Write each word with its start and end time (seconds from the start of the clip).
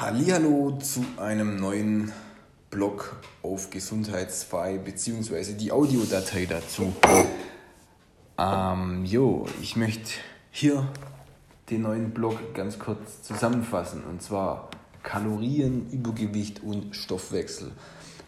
Hallihallo 0.00 0.78
zu 0.78 1.04
einem 1.16 1.56
neuen 1.56 2.12
Blog 2.70 3.16
auf 3.42 3.70
Gesundheitsfrei 3.70 4.78
beziehungsweise 4.78 5.54
die 5.54 5.72
Audiodatei 5.72 6.46
dazu. 6.46 6.94
Ähm, 8.38 9.04
jo, 9.04 9.46
ich 9.60 9.74
möchte 9.74 10.12
hier 10.52 10.86
den 11.68 11.82
neuen 11.82 12.12
Blog 12.12 12.54
ganz 12.54 12.78
kurz 12.78 13.22
zusammenfassen 13.22 14.04
und 14.04 14.22
zwar 14.22 14.70
Kalorien, 15.02 15.90
Übergewicht 15.90 16.62
und 16.62 16.94
Stoffwechsel 16.94 17.72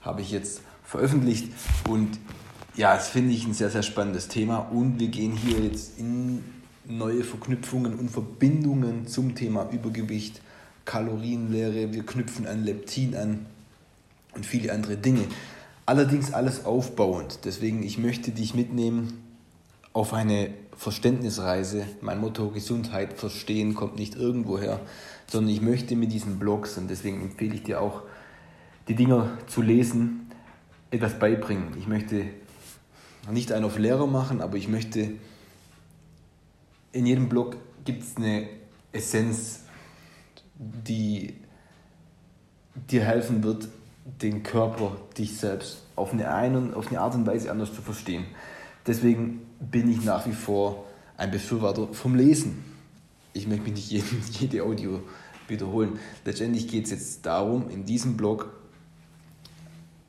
habe 0.01 0.23
ich 0.23 0.33
jetzt 0.33 0.63
veröffentlicht. 0.83 1.53
Und 1.89 2.19
ja, 2.75 2.97
das 2.97 3.11
finde 3.11 3.33
ich 3.33 3.47
ein 3.47 3.55
sehr, 3.55 3.71
sehr 3.71 3.85
spannendes 3.85 4.27
Thema. 4.27 4.59
Und 4.59 4.99
wir 4.99 5.07
gehen 5.07 5.37
hier 5.37 5.61
jetzt 5.61 6.01
in 6.01 6.45
neue 6.85 7.23
Verknüpfungen 7.23 7.95
und 7.95 8.11
Verbindungen 8.11 9.07
zum 9.07 9.37
Thema 9.37 9.71
Übergewicht, 9.71 10.43
Kalorienlehre, 10.85 11.93
wir 11.93 12.05
knüpfen 12.05 12.47
an 12.47 12.65
Leptin 12.65 13.15
an 13.17 13.47
und 14.35 14.47
viele 14.47 14.73
andere 14.73 14.97
Dinge. 14.97 15.25
Allerdings 15.87 16.33
alles 16.33 16.65
aufbauend. 16.65 17.41
Deswegen, 17.45 17.83
ich 17.83 17.99
möchte 17.99 18.31
dich 18.31 18.55
mitnehmen 18.55 19.25
auf 19.93 20.13
eine 20.13 20.51
Verständnisreise. 20.77 21.85
Mein 22.01 22.21
Motto 22.21 22.51
Gesundheit 22.51 23.15
verstehen 23.15 23.75
kommt 23.75 23.97
nicht 23.97 24.15
irgendwoher, 24.15 24.81
sondern 25.27 25.53
ich 25.53 25.61
möchte 25.61 25.97
mit 25.97 26.13
diesen 26.13 26.39
Blogs 26.39 26.79
und 26.79 26.89
deswegen 26.89 27.21
empfehle 27.21 27.55
ich 27.55 27.63
dir 27.65 27.81
auch, 27.81 28.03
die 28.89 28.95
Dinger 28.95 29.37
zu 29.47 29.63
lesen, 29.63 30.31
etwas 30.91 31.19
beibringen. 31.19 31.77
Ich 31.79 31.87
möchte 31.87 32.25
nicht 33.31 33.53
einen 33.53 33.65
auf 33.65 33.79
Lehrer 33.79 34.07
machen, 34.07 34.41
aber 34.41 34.57
ich 34.57 34.69
möchte, 34.69 35.13
in 36.93 37.07
jedem 37.07 37.29
Blog 37.29 37.57
gibt 37.85 38.03
es 38.03 38.17
eine 38.17 38.49
Essenz, 38.93 39.61
die 40.61 41.35
dir 42.75 43.05
helfen 43.05 43.43
wird, 43.43 43.69
den 44.23 44.43
Körper, 44.43 44.97
dich 45.17 45.37
selbst 45.37 45.83
auf 45.97 46.13
eine, 46.13 46.33
eine, 46.33 46.77
auf 46.77 46.89
eine 46.89 47.01
Art 47.01 47.15
und 47.15 47.27
Weise 47.27 47.51
anders 47.51 47.75
zu 47.75 47.83
verstehen. 47.83 48.25
Deswegen 48.87 49.41
bin 49.59 49.91
ich 49.91 50.05
nach 50.05 50.27
wie 50.27 50.33
vor 50.33 50.87
ein 51.17 51.31
Befürworter 51.31 51.93
vom 51.93 52.15
Lesen. 52.15 52.65
Ich 53.33 53.47
möchte 53.47 53.65
mich 53.65 53.75
nicht 53.75 53.91
jeden, 53.91 54.23
jede 54.39 54.63
Audio 54.65 55.03
wiederholen. 55.49 55.99
Letztendlich 56.25 56.69
geht 56.69 56.85
es 56.85 56.91
jetzt 56.91 57.27
darum, 57.27 57.71
in 57.71 57.85
diesem 57.85 58.17
Blog, 58.17 58.53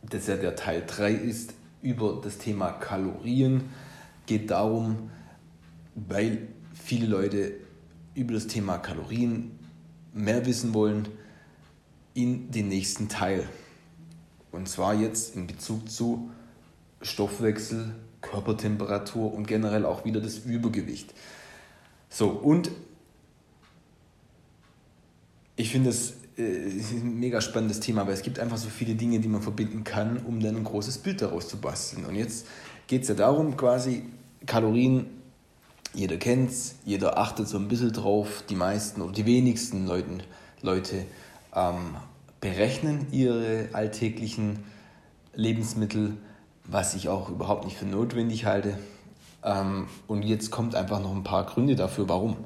das 0.03 0.27
ja 0.27 0.35
der 0.35 0.55
Teil 0.55 0.83
3 0.85 1.13
ist, 1.13 1.53
über 1.81 2.19
das 2.23 2.37
Thema 2.37 2.71
Kalorien, 2.71 3.63
geht 4.25 4.51
darum, 4.51 5.09
weil 5.95 6.47
viele 6.73 7.07
Leute 7.07 7.53
über 8.13 8.33
das 8.33 8.47
Thema 8.47 8.77
Kalorien 8.77 9.51
mehr 10.13 10.45
wissen 10.45 10.73
wollen, 10.73 11.07
in 12.13 12.51
den 12.51 12.67
nächsten 12.67 13.07
Teil. 13.09 13.47
Und 14.51 14.67
zwar 14.67 14.93
jetzt 14.93 15.35
in 15.35 15.47
Bezug 15.47 15.89
zu 15.89 16.29
Stoffwechsel, 17.01 17.95
Körpertemperatur 18.21 19.33
und 19.33 19.47
generell 19.47 19.85
auch 19.85 20.05
wieder 20.05 20.21
das 20.21 20.39
Übergewicht. 20.39 21.13
So, 22.09 22.29
und 22.29 22.69
ich 25.55 25.71
finde 25.71 25.89
es 25.89 26.15
äh, 26.37 26.69
ein 26.91 27.19
mega 27.19 27.39
spannendes 27.41 27.79
Thema, 27.79 28.05
weil 28.05 28.13
es 28.13 28.21
gibt 28.21 28.39
einfach 28.39 28.57
so 28.57 28.69
viele 28.69 28.95
Dinge, 28.95 29.19
die 29.19 29.27
man 29.27 29.41
verbinden 29.41 29.83
kann, 29.83 30.17
um 30.17 30.39
dann 30.39 30.57
ein 30.57 30.63
großes 30.63 30.99
Bild 30.99 31.21
daraus 31.21 31.47
zu 31.47 31.57
basteln. 31.57 32.05
Und 32.05 32.15
jetzt 32.15 32.47
geht 32.87 33.03
es 33.03 33.07
ja 33.07 33.15
darum, 33.15 33.55
quasi 33.55 34.03
Kalorien, 34.45 35.20
jeder 35.93 36.17
kennt 36.17 36.51
es, 36.51 36.75
jeder 36.85 37.17
achtet 37.17 37.47
so 37.47 37.57
ein 37.57 37.67
bisschen 37.67 37.91
drauf, 37.91 38.43
die 38.49 38.55
meisten 38.55 39.01
oder 39.01 39.11
die 39.11 39.25
wenigsten 39.25 39.85
Leuten, 39.85 40.23
Leute 40.61 41.05
ähm, 41.55 41.95
berechnen 42.39 43.07
ihre 43.11 43.69
alltäglichen 43.73 44.63
Lebensmittel, 45.33 46.17
was 46.65 46.95
ich 46.95 47.09
auch 47.09 47.29
überhaupt 47.29 47.65
nicht 47.65 47.77
für 47.77 47.85
notwendig 47.85 48.45
halte. 48.45 48.77
Ähm, 49.43 49.87
und 50.07 50.23
jetzt 50.23 50.51
kommt 50.51 50.75
einfach 50.75 51.01
noch 51.01 51.15
ein 51.15 51.23
paar 51.23 51.45
Gründe 51.45 51.75
dafür, 51.75 52.07
warum. 52.07 52.37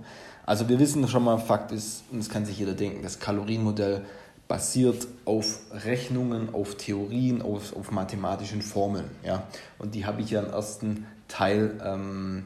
Also 0.45 0.69
wir 0.69 0.79
wissen 0.79 1.07
schon 1.07 1.23
mal, 1.23 1.38
Fakt 1.38 1.72
ist, 1.72 2.03
und 2.11 2.19
das 2.19 2.29
kann 2.29 2.45
sich 2.45 2.59
jeder 2.59 2.73
denken, 2.73 3.03
das 3.03 3.19
Kalorienmodell 3.19 4.05
basiert 4.47 5.07
auf 5.25 5.59
Rechnungen, 5.72 6.53
auf 6.53 6.75
Theorien, 6.75 7.41
auf, 7.41 7.75
auf 7.75 7.91
mathematischen 7.91 8.61
Formeln. 8.61 9.09
Ja? 9.23 9.44
Und 9.79 9.95
die 9.95 10.05
habe 10.05 10.22
ich 10.22 10.31
ja 10.31 10.41
im 10.41 10.51
ersten 10.51 11.07
Teil 11.28 11.79
ähm, 11.84 12.45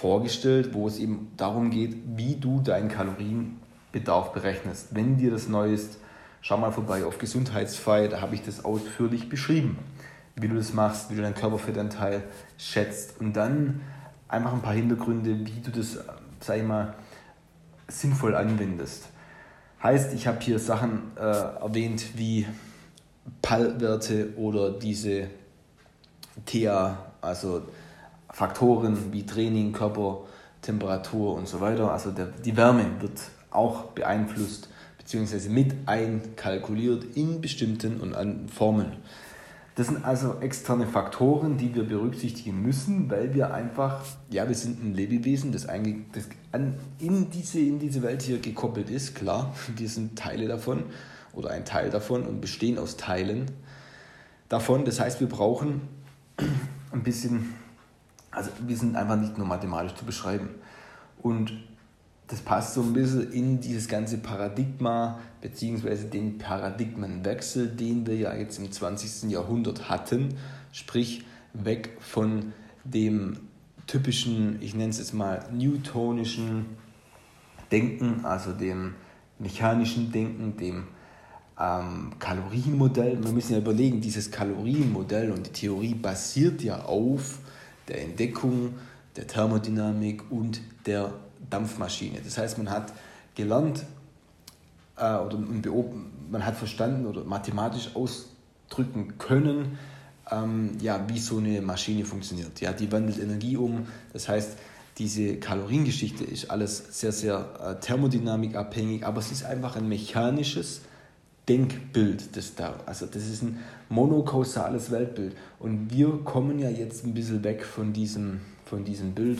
vorgestellt, 0.00 0.74
wo 0.74 0.86
es 0.86 0.98
eben 0.98 1.32
darum 1.36 1.70
geht, 1.70 1.96
wie 2.16 2.36
du 2.36 2.60
deinen 2.60 2.88
Kalorienbedarf 2.88 4.32
berechnest. 4.32 4.88
Wenn 4.94 5.16
dir 5.16 5.30
das 5.30 5.48
neu 5.48 5.72
ist, 5.72 5.98
schau 6.42 6.58
mal 6.58 6.70
vorbei 6.70 7.04
auf 7.04 7.18
Gesundheitsfrei, 7.18 8.08
da 8.08 8.20
habe 8.20 8.34
ich 8.34 8.42
das 8.42 8.64
ausführlich 8.64 9.30
beschrieben, 9.30 9.78
wie 10.34 10.48
du 10.48 10.54
das 10.54 10.74
machst, 10.74 11.10
wie 11.10 11.14
du 11.16 11.22
deinen 11.22 11.34
Körperfettanteil 11.34 12.24
schätzt 12.58 13.20
und 13.20 13.32
dann 13.34 13.80
einfach 14.28 14.52
ein 14.52 14.60
paar 14.60 14.74
Hintergründe, 14.74 15.46
wie 15.46 15.60
du 15.60 15.70
das 15.70 15.98
sag 16.40 16.58
ich 16.58 16.64
mal, 16.64 16.94
sinnvoll 17.88 18.34
anwendest. 18.34 19.08
Heißt, 19.82 20.12
ich 20.14 20.26
habe 20.26 20.40
hier 20.40 20.58
Sachen 20.58 21.16
äh, 21.16 21.20
erwähnt 21.20 22.18
wie 22.18 22.46
PAL-Werte 23.42 24.34
oder 24.36 24.72
diese 24.72 25.28
TEA, 26.44 26.98
also 27.20 27.62
Faktoren 28.36 29.14
wie 29.14 29.24
Training, 29.24 29.72
Körper, 29.72 30.18
Temperatur 30.60 31.36
und 31.36 31.48
so 31.48 31.62
weiter. 31.62 31.90
Also 31.90 32.10
der, 32.10 32.26
die 32.26 32.54
Wärme 32.54 32.84
wird 33.00 33.18
auch 33.50 33.84
beeinflusst 33.92 34.68
bzw. 34.98 35.48
mit 35.48 35.74
einkalkuliert 35.86 37.16
in 37.16 37.40
bestimmten 37.40 37.98
und 37.98 38.14
an 38.14 38.50
Formeln. 38.50 38.92
Das 39.76 39.86
sind 39.86 40.04
also 40.04 40.34
externe 40.40 40.86
Faktoren, 40.86 41.56
die 41.56 41.74
wir 41.74 41.84
berücksichtigen 41.84 42.60
müssen, 42.60 43.10
weil 43.10 43.32
wir 43.32 43.54
einfach, 43.54 44.04
ja, 44.28 44.46
wir 44.46 44.54
sind 44.54 44.84
ein 44.84 44.92
Lebewesen, 44.92 45.50
das, 45.50 45.66
eigentlich, 45.66 46.04
das 46.12 46.28
an, 46.52 46.74
in, 46.98 47.30
diese, 47.30 47.58
in 47.58 47.78
diese 47.78 48.02
Welt 48.02 48.20
hier 48.20 48.38
gekoppelt 48.38 48.90
ist, 48.90 49.14
klar, 49.14 49.54
wir 49.74 49.88
sind 49.88 50.18
Teile 50.18 50.46
davon 50.46 50.82
oder 51.32 51.52
ein 51.52 51.64
Teil 51.64 51.88
davon 51.88 52.26
und 52.26 52.42
bestehen 52.42 52.76
aus 52.76 52.98
Teilen 52.98 53.50
davon. 54.50 54.84
Das 54.84 55.00
heißt, 55.00 55.20
wir 55.20 55.28
brauchen 55.28 55.80
ein 56.92 57.02
bisschen, 57.02 57.54
also 58.36 58.50
wir 58.66 58.76
sind 58.76 58.96
einfach 58.96 59.16
nicht 59.16 59.38
nur 59.38 59.46
mathematisch 59.46 59.94
zu 59.94 60.04
beschreiben. 60.04 60.50
Und 61.22 61.52
das 62.28 62.40
passt 62.40 62.74
so 62.74 62.82
ein 62.82 62.92
bisschen 62.92 63.32
in 63.32 63.60
dieses 63.60 63.88
ganze 63.88 64.18
Paradigma 64.18 65.18
beziehungsweise 65.40 66.06
den 66.06 66.38
Paradigmenwechsel, 66.38 67.68
den 67.68 68.06
wir 68.06 68.16
ja 68.16 68.34
jetzt 68.34 68.58
im 68.58 68.70
20. 68.70 69.30
Jahrhundert 69.30 69.88
hatten, 69.88 70.34
sprich 70.72 71.24
weg 71.54 71.96
von 72.00 72.52
dem 72.84 73.38
typischen, 73.86 74.60
ich 74.60 74.74
nenne 74.74 74.90
es 74.90 74.98
jetzt 74.98 75.14
mal 75.14 75.48
newtonischen 75.52 76.66
Denken, 77.72 78.24
also 78.24 78.52
dem 78.52 78.94
mechanischen 79.38 80.12
Denken, 80.12 80.56
dem 80.56 80.88
ähm, 81.58 82.12
Kalorienmodell. 82.18 83.22
Wir 83.22 83.32
müssen 83.32 83.52
ja 83.52 83.58
überlegen, 83.58 84.00
dieses 84.00 84.30
Kalorienmodell 84.30 85.30
und 85.30 85.46
die 85.46 85.52
Theorie 85.52 85.94
basiert 85.94 86.62
ja 86.62 86.84
auf 86.84 87.38
der 87.88 88.02
Entdeckung 88.02 88.74
der 89.16 89.26
Thermodynamik 89.26 90.30
und 90.30 90.60
der 90.84 91.12
Dampfmaschine. 91.50 92.20
Das 92.22 92.38
heißt, 92.38 92.58
man 92.58 92.70
hat 92.70 92.92
gelernt 93.34 93.84
äh, 94.96 95.14
oder 95.16 95.38
man 95.38 96.44
hat 96.44 96.56
verstanden 96.56 97.06
oder 97.06 97.24
mathematisch 97.24 97.90
ausdrücken 97.94 99.18
können, 99.18 99.78
ähm, 100.30 100.76
ja, 100.80 101.08
wie 101.08 101.18
so 101.18 101.38
eine 101.38 101.62
Maschine 101.62 102.04
funktioniert. 102.04 102.60
Ja, 102.60 102.72
die 102.72 102.90
wandelt 102.90 103.18
Energie 103.18 103.56
um. 103.56 103.86
Das 104.12 104.28
heißt, 104.28 104.58
diese 104.98 105.36
Kaloriengeschichte 105.36 106.24
ist 106.24 106.50
alles 106.50 106.98
sehr, 106.98 107.12
sehr 107.12 107.48
äh, 107.62 107.80
thermodynamikabhängig, 107.80 109.04
aber 109.04 109.20
es 109.20 109.30
ist 109.30 109.44
einfach 109.44 109.76
ein 109.76 109.88
mechanisches 109.88 110.80
Denkbild, 111.48 112.36
das 112.36 112.54
da, 112.56 112.80
also 112.86 113.06
das 113.06 113.28
ist 113.28 113.42
ein 113.42 113.58
monokausales 113.88 114.90
Weltbild. 114.90 115.36
Und 115.60 115.92
wir 115.92 116.18
kommen 116.24 116.58
ja 116.58 116.70
jetzt 116.70 117.04
ein 117.04 117.14
bisschen 117.14 117.44
weg 117.44 117.64
von 117.64 117.92
diesem, 117.92 118.40
von 118.64 118.84
diesem 118.84 119.12
Bild 119.12 119.38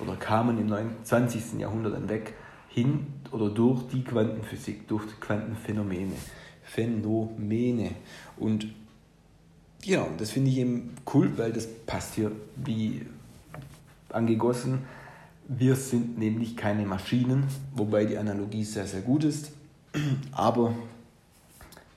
oder 0.00 0.16
kamen 0.16 0.58
im 0.58 0.72
20. 1.02 1.58
Jahrhundert 1.58 1.94
hinweg 1.94 2.34
hin 2.68 3.06
oder 3.32 3.48
durch 3.48 3.84
die 3.88 4.04
Quantenphysik, 4.04 4.86
durch 4.86 5.06
die 5.06 5.18
Quantenphänomene. 5.18 6.12
Phänomene. 6.62 7.92
Und 8.36 8.66
ja, 9.82 10.06
das 10.18 10.32
finde 10.32 10.50
ich 10.50 10.58
eben 10.58 10.94
cool, 11.14 11.32
weil 11.36 11.52
das 11.52 11.66
passt 11.86 12.16
hier 12.16 12.32
wie 12.56 13.06
angegossen. 14.10 14.80
Wir 15.48 15.76
sind 15.76 16.18
nämlich 16.18 16.56
keine 16.56 16.84
Maschinen, 16.84 17.44
wobei 17.74 18.04
die 18.04 18.18
Analogie 18.18 18.64
sehr, 18.64 18.86
sehr 18.86 19.00
gut 19.00 19.24
ist. 19.24 19.52
Aber 20.32 20.74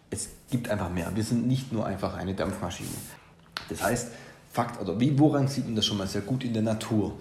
es 0.10 0.30
gibt 0.50 0.70
einfach 0.70 0.90
mehr. 0.90 1.12
Wir 1.16 1.24
sind 1.24 1.48
nicht 1.48 1.72
nur 1.72 1.86
einfach 1.86 2.16
eine 2.16 2.34
Dampfmaschine. 2.34 2.90
Das 3.70 3.84
heißt, 3.84 4.08
Fakt 4.52 4.82
oder 4.82 5.00
wie, 5.00 5.18
woran 5.20 5.48
sieht 5.48 5.66
man 5.66 5.76
das 5.76 5.86
schon 5.86 5.98
mal 5.98 6.08
sehr 6.08 6.22
gut 6.22 6.44
in 6.44 6.54
der 6.54 6.64
Natur? 6.64 7.14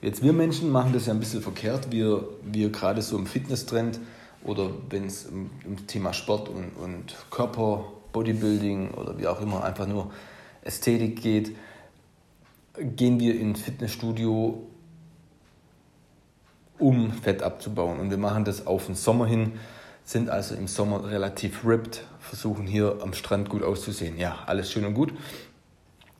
Jetzt 0.00 0.22
wir 0.22 0.32
Menschen 0.32 0.70
machen 0.70 0.92
das 0.92 1.06
ja 1.06 1.12
ein 1.12 1.18
bisschen 1.18 1.42
verkehrt. 1.42 1.90
Wir, 1.90 2.28
wir 2.42 2.70
gerade 2.70 3.02
so 3.02 3.18
im 3.18 3.26
Fitnesstrend 3.26 3.98
oder 4.44 4.70
wenn 4.90 5.06
es 5.06 5.26
um, 5.26 5.50
um 5.64 5.86
Thema 5.86 6.12
Sport 6.12 6.48
und, 6.48 6.70
und 6.76 7.16
Körper, 7.30 7.84
Bodybuilding 8.12 8.92
oder 8.92 9.18
wie 9.18 9.26
auch 9.26 9.40
immer, 9.40 9.64
einfach 9.64 9.86
nur 9.86 10.12
Ästhetik 10.62 11.20
geht, 11.20 11.56
gehen 12.78 13.18
wir 13.18 13.38
ins 13.38 13.62
Fitnessstudio, 13.62 14.62
um 16.78 17.12
Fett 17.12 17.42
abzubauen. 17.42 17.98
Und 17.98 18.10
wir 18.10 18.18
machen 18.18 18.44
das 18.44 18.66
auf 18.66 18.86
den 18.86 18.94
Sommer 18.94 19.26
hin, 19.26 19.52
sind 20.06 20.30
also 20.30 20.54
im 20.54 20.68
Sommer 20.68 21.10
relativ 21.10 21.66
ripped, 21.66 22.04
versuchen 22.20 22.66
hier 22.66 22.98
am 23.02 23.12
Strand 23.12 23.48
gut 23.48 23.64
auszusehen. 23.64 24.16
Ja, 24.18 24.38
alles 24.46 24.70
schön 24.70 24.84
und 24.84 24.94
gut. 24.94 25.12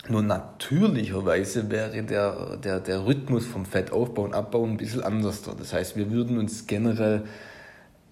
Nur 0.09 0.23
natürlicherweise 0.23 1.71
wäre 1.71 2.03
der, 2.03 2.57
der, 2.57 2.81
der 2.81 3.07
Rhythmus 3.07 3.47
vom 3.47 3.65
Fettaufbau 3.65 4.25
und 4.25 4.35
Abbau 4.35 4.65
ein 4.65 4.77
bisschen 4.77 5.03
anders. 5.03 5.43
Das 5.43 5.73
heißt, 5.73 5.97
wir 5.97 6.11
würden 6.11 6.37
uns 6.39 6.67
generell 6.67 7.25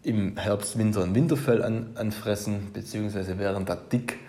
im 0.04 0.36
Herbst, 0.36 0.78
Winter 0.78 1.02
ein 1.02 1.14
Winterfell 1.14 1.62
an, 1.62 1.88
anfressen, 1.96 2.72
beziehungsweise 2.72 3.38
wären 3.38 3.64
da 3.64 3.74
dick, 3.74 4.20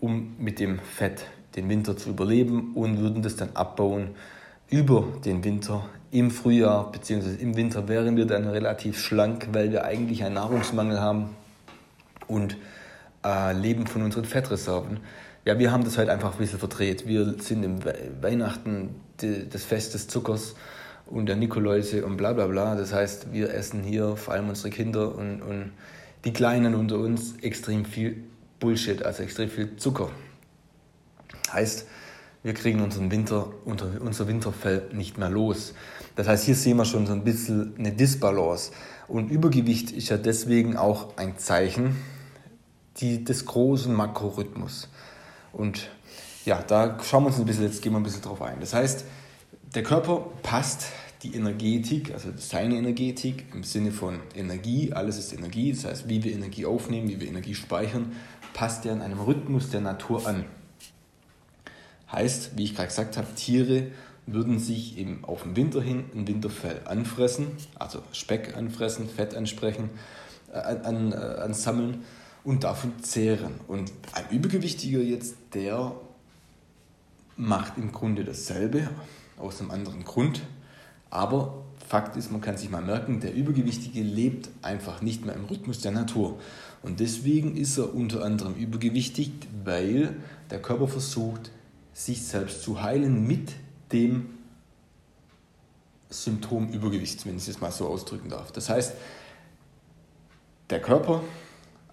um 0.00 0.34
mit 0.38 0.58
dem 0.58 0.80
Fett 0.80 1.24
den 1.54 1.68
Winter 1.68 1.96
zu 1.96 2.10
überleben 2.10 2.72
und 2.74 2.98
würden 2.98 3.22
das 3.22 3.36
dann 3.36 3.50
abbauen 3.54 4.10
über 4.70 5.04
den 5.24 5.44
Winter. 5.44 5.88
Im 6.12 6.30
Frühjahr 6.30 6.90
bzw. 6.90 7.40
im 7.40 7.56
Winter 7.56 7.88
wären 7.88 8.16
wir 8.16 8.26
dann 8.26 8.48
relativ 8.48 9.00
schlank, 9.00 9.48
weil 9.52 9.70
wir 9.70 9.84
eigentlich 9.84 10.24
einen 10.24 10.34
Nahrungsmangel 10.34 11.00
haben 11.00 11.36
und 12.26 12.56
äh, 13.24 13.52
leben 13.52 13.86
von 13.86 14.02
unseren 14.02 14.24
Fettreserven. 14.24 15.00
Ja, 15.44 15.58
wir 15.58 15.72
haben 15.72 15.84
das 15.84 15.98
halt 15.98 16.08
einfach 16.08 16.32
ein 16.32 16.38
bisschen 16.38 16.58
verdreht. 16.58 17.06
Wir 17.06 17.36
sind 17.38 17.62
im 17.62 17.84
We 17.84 17.94
Weihnachten 18.20 18.94
das 19.18 19.64
Fest 19.64 19.94
des 19.94 20.08
Zuckers 20.08 20.54
und 21.06 21.26
der 21.26 21.36
Nikoläuse 21.36 22.04
und 22.04 22.16
bla 22.16 22.32
bla 22.32 22.46
bla. 22.46 22.74
Das 22.74 22.92
heißt, 22.92 23.32
wir 23.32 23.52
essen 23.52 23.82
hier, 23.82 24.16
vor 24.16 24.34
allem 24.34 24.48
unsere 24.48 24.70
Kinder 24.70 25.14
und, 25.14 25.42
und 25.42 25.72
die 26.24 26.32
Kleinen 26.32 26.74
unter 26.74 26.98
uns, 26.98 27.34
extrem 27.42 27.84
viel 27.84 28.22
Bullshit, 28.58 29.02
also 29.02 29.22
extrem 29.22 29.48
viel 29.48 29.76
Zucker. 29.76 30.10
Heißt, 31.52 31.86
wir 32.42 32.54
kriegen 32.54 32.80
unseren 32.80 33.10
Winter, 33.10 33.52
unser 33.64 34.26
Winterfell 34.26 34.88
nicht 34.92 35.18
mehr 35.18 35.28
los. 35.28 35.74
Das 36.16 36.26
heißt, 36.26 36.44
hier 36.44 36.54
sehen 36.54 36.78
wir 36.78 36.84
schon 36.84 37.06
so 37.06 37.12
ein 37.12 37.24
bisschen 37.24 37.74
eine 37.78 37.92
Disbalance. 37.92 38.72
Und 39.08 39.30
Übergewicht 39.30 39.90
ist 39.90 40.08
ja 40.08 40.16
deswegen 40.16 40.76
auch 40.76 41.16
ein 41.16 41.36
Zeichen 41.38 41.96
die, 42.98 43.24
des 43.24 43.44
großen 43.44 43.92
Makrorhythmus. 43.92 44.88
Und 45.52 45.90
ja, 46.44 46.62
da 46.62 46.98
schauen 47.02 47.24
wir 47.24 47.28
uns 47.28 47.38
ein 47.38 47.44
bisschen, 47.44 47.64
jetzt 47.64 47.82
gehen 47.82 47.92
wir 47.92 48.00
ein 48.00 48.02
bisschen 48.02 48.22
drauf 48.22 48.40
ein. 48.40 48.60
Das 48.60 48.72
heißt, 48.72 49.04
der 49.74 49.82
Körper 49.82 50.26
passt 50.42 50.86
die 51.22 51.34
Energetik, 51.34 52.14
also 52.14 52.30
seine 52.36 52.76
Energetik 52.76 53.44
im 53.52 53.62
Sinne 53.62 53.92
von 53.92 54.20
Energie, 54.34 54.92
alles 54.94 55.18
ist 55.18 55.34
Energie, 55.34 55.72
das 55.72 55.84
heißt, 55.84 56.08
wie 56.08 56.24
wir 56.24 56.32
Energie 56.32 56.64
aufnehmen, 56.64 57.08
wie 57.08 57.20
wir 57.20 57.28
Energie 57.28 57.54
speichern, 57.54 58.12
passt 58.54 58.86
er 58.86 58.92
an 58.92 59.02
einem 59.02 59.20
Rhythmus 59.20 59.68
der 59.68 59.82
Natur 59.82 60.26
an. 60.26 60.46
Heißt, 62.12 62.56
wie 62.56 62.64
ich 62.64 62.74
gerade 62.74 62.88
gesagt 62.88 63.16
habe, 63.16 63.34
Tiere 63.34 63.88
würden 64.26 64.58
sich 64.58 64.98
eben 64.98 65.24
auf 65.24 65.42
den 65.42 65.56
Winter 65.56 65.82
hin 65.82 66.04
ein 66.14 66.26
Winterfell 66.26 66.80
anfressen, 66.84 67.48
also 67.78 68.02
Speck 68.12 68.56
anfressen, 68.56 69.08
Fett 69.08 69.34
ansprechen, 69.34 69.90
äh, 70.52 70.58
an, 70.58 71.12
äh, 71.12 71.16
ansammeln 71.16 72.02
und 72.44 72.64
davon 72.64 73.02
zehren. 73.02 73.54
Und 73.68 73.92
ein 74.12 74.24
Übergewichtiger 74.30 75.00
jetzt, 75.00 75.36
der 75.54 75.92
macht 77.36 77.78
im 77.78 77.92
Grunde 77.92 78.24
dasselbe, 78.24 78.88
aus 79.38 79.60
einem 79.60 79.70
anderen 79.70 80.04
Grund. 80.04 80.42
Aber 81.08 81.64
Fakt 81.88 82.16
ist, 82.16 82.30
man 82.30 82.40
kann 82.40 82.56
sich 82.56 82.70
mal 82.70 82.82
merken, 82.82 83.18
der 83.18 83.34
Übergewichtige 83.34 84.02
lebt 84.02 84.48
einfach 84.62 85.02
nicht 85.02 85.24
mehr 85.24 85.34
im 85.34 85.46
Rhythmus 85.46 85.80
der 85.80 85.90
Natur. 85.90 86.38
Und 86.82 87.00
deswegen 87.00 87.56
ist 87.56 87.78
er 87.78 87.94
unter 87.94 88.24
anderem 88.24 88.54
übergewichtig, 88.54 89.32
weil 89.64 90.14
der 90.50 90.62
Körper 90.62 90.86
versucht, 90.86 91.50
sich 92.04 92.26
selbst 92.26 92.62
zu 92.62 92.82
heilen 92.82 93.26
mit 93.26 93.52
dem 93.92 94.30
Symptom 96.08 96.68
Übergewicht, 96.72 97.26
wenn 97.26 97.36
ich 97.36 97.46
es 97.46 97.60
mal 97.60 97.70
so 97.70 97.88
ausdrücken 97.88 98.30
darf. 98.30 98.52
Das 98.52 98.68
heißt, 98.70 98.94
der 100.70 100.80
Körper, 100.80 101.22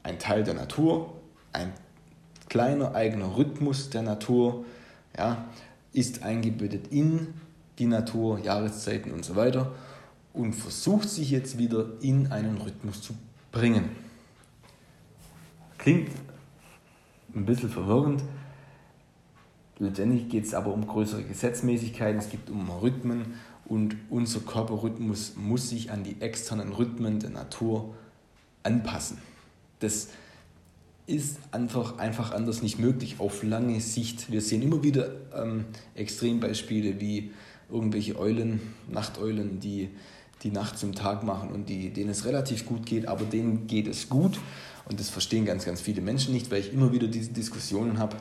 ein 0.03 0.17
Teil 0.17 0.43
der 0.43 0.53
Natur, 0.53 1.13
ein 1.51 1.73
kleiner 2.47 2.95
eigener 2.95 3.35
Rhythmus 3.35 3.89
der 3.89 4.01
Natur, 4.01 4.65
ja, 5.17 5.45
ist 5.91 6.23
eingebettet 6.23 6.87
in 6.87 7.33
die 7.77 7.85
Natur, 7.85 8.39
Jahreszeiten 8.39 9.11
und 9.11 9.25
so 9.25 9.35
weiter 9.35 9.73
und 10.33 10.53
versucht 10.53 11.09
sich 11.09 11.31
jetzt 11.31 11.57
wieder 11.57 11.85
in 12.01 12.31
einen 12.31 12.57
Rhythmus 12.57 13.01
zu 13.01 13.13
bringen. 13.51 13.89
Klingt 15.77 16.11
ein 17.35 17.45
bisschen 17.45 17.69
verwirrend, 17.69 18.23
Letztendlich 19.79 20.29
geht 20.29 20.45
es 20.45 20.53
aber 20.53 20.73
um 20.73 20.87
größere 20.87 21.23
Gesetzmäßigkeiten, 21.23 22.19
es 22.19 22.29
geht 22.29 22.49
um 22.49 22.69
Rhythmen 22.69 23.35
und 23.65 23.95
unser 24.09 24.39
Körperrhythmus 24.39 25.33
muss 25.35 25.69
sich 25.69 25.91
an 25.91 26.03
die 26.03 26.19
externen 26.19 26.73
Rhythmen 26.73 27.19
der 27.19 27.29
Natur 27.29 27.93
anpassen. 28.63 29.19
Das 29.79 30.09
ist 31.05 31.37
einfach, 31.51 31.99
einfach 31.99 32.31
anders 32.31 32.61
nicht 32.61 32.79
möglich 32.79 33.17
auf 33.19 33.43
lange 33.43 33.79
Sicht. 33.79 34.31
Wir 34.31 34.41
sehen 34.41 34.61
immer 34.61 34.83
wieder 34.83 35.11
ähm, 35.35 35.65
Extrembeispiele 35.95 36.99
wie 36.99 37.31
irgendwelche 37.69 38.19
Eulen, 38.19 38.61
Nachteulen, 38.89 39.59
die 39.59 39.89
die 40.43 40.51
Nacht 40.51 40.77
zum 40.77 40.93
Tag 40.93 41.23
machen 41.23 41.49
und 41.49 41.69
die, 41.69 41.91
denen 41.91 42.09
es 42.09 42.25
relativ 42.25 42.65
gut 42.65 42.85
geht, 42.85 43.07
aber 43.07 43.25
denen 43.25 43.67
geht 43.67 43.87
es 43.87 44.09
gut. 44.09 44.39
Und 44.85 44.99
das 44.99 45.09
verstehen 45.09 45.45
ganz, 45.45 45.65
ganz 45.65 45.81
viele 45.81 46.01
Menschen 46.01 46.33
nicht, 46.33 46.49
weil 46.51 46.61
ich 46.61 46.73
immer 46.73 46.91
wieder 46.91 47.07
diese 47.07 47.31
Diskussionen 47.31 47.99
habe 47.99 48.17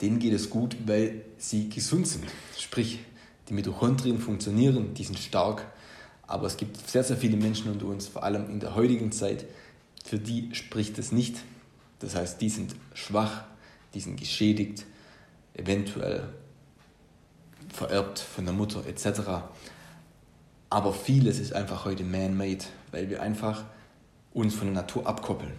denen 0.00 0.18
geht 0.18 0.32
es 0.32 0.50
gut, 0.50 0.76
weil 0.86 1.22
sie 1.38 1.68
gesund 1.68 2.06
sind. 2.08 2.24
Sprich, 2.58 3.00
die 3.48 3.54
Mitochondrien 3.54 4.18
funktionieren, 4.18 4.94
die 4.94 5.04
sind 5.04 5.18
stark. 5.18 5.66
Aber 6.26 6.46
es 6.46 6.56
gibt 6.56 6.76
sehr, 6.88 7.02
sehr 7.02 7.16
viele 7.16 7.36
Menschen 7.36 7.70
unter 7.70 7.86
uns, 7.86 8.06
vor 8.06 8.22
allem 8.22 8.48
in 8.48 8.60
der 8.60 8.74
heutigen 8.76 9.10
Zeit, 9.12 9.46
für 10.04 10.18
die 10.18 10.54
spricht 10.54 10.98
es 10.98 11.12
nicht. 11.12 11.38
Das 11.98 12.14
heißt, 12.14 12.40
die 12.40 12.48
sind 12.48 12.76
schwach, 12.94 13.44
die 13.94 14.00
sind 14.00 14.18
geschädigt, 14.18 14.86
eventuell 15.54 16.22
vererbt 17.72 18.20
von 18.20 18.44
der 18.44 18.54
Mutter 18.54 18.86
etc. 18.86 19.20
Aber 20.70 20.92
vieles 20.94 21.40
ist 21.40 21.52
einfach 21.52 21.84
heute 21.84 22.04
man-made, 22.04 22.64
weil 22.92 23.10
wir 23.10 23.20
einfach 23.20 23.64
uns 24.32 24.54
von 24.54 24.68
der 24.68 24.82
Natur 24.82 25.06
abkoppeln. 25.06 25.52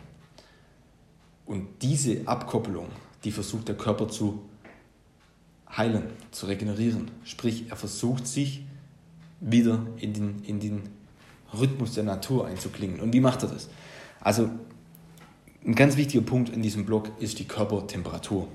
Und 1.45 1.67
diese 1.81 2.27
Abkopplung 2.27 2.87
die 3.23 3.31
versucht 3.31 3.67
der 3.67 3.75
Körper 3.75 4.07
zu 4.07 4.41
heilen, 5.69 6.03
zu 6.31 6.47
regenerieren. 6.47 7.11
Sprich, 7.23 7.69
er 7.69 7.75
versucht 7.75 8.27
sich 8.27 8.65
wieder 9.39 9.85
in 9.97 10.13
den, 10.13 10.43
in 10.43 10.59
den 10.59 10.89
Rhythmus 11.53 11.93
der 11.93 12.03
Natur 12.03 12.47
einzuklingen. 12.47 12.99
Und 12.99 13.13
wie 13.13 13.19
macht 13.19 13.43
er 13.43 13.49
das? 13.49 13.69
Also 14.19 14.49
ein 15.65 15.75
ganz 15.75 15.97
wichtiger 15.97 16.23
Punkt 16.23 16.49
in 16.49 16.61
diesem 16.61 16.85
Blog 16.85 17.11
ist 17.19 17.39
die 17.39 17.45
Körpertemperatur. 17.45 18.47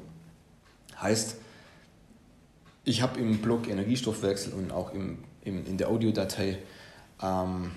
Heißt, 1.00 1.36
ich 2.84 3.02
habe 3.02 3.20
im 3.20 3.38
Blog 3.38 3.68
Energiestoffwechsel 3.68 4.52
und 4.52 4.72
auch 4.72 4.92
im, 4.94 5.18
im, 5.44 5.66
in 5.66 5.76
der 5.76 5.88
Audiodatei 5.88 6.58
ähm, 7.22 7.72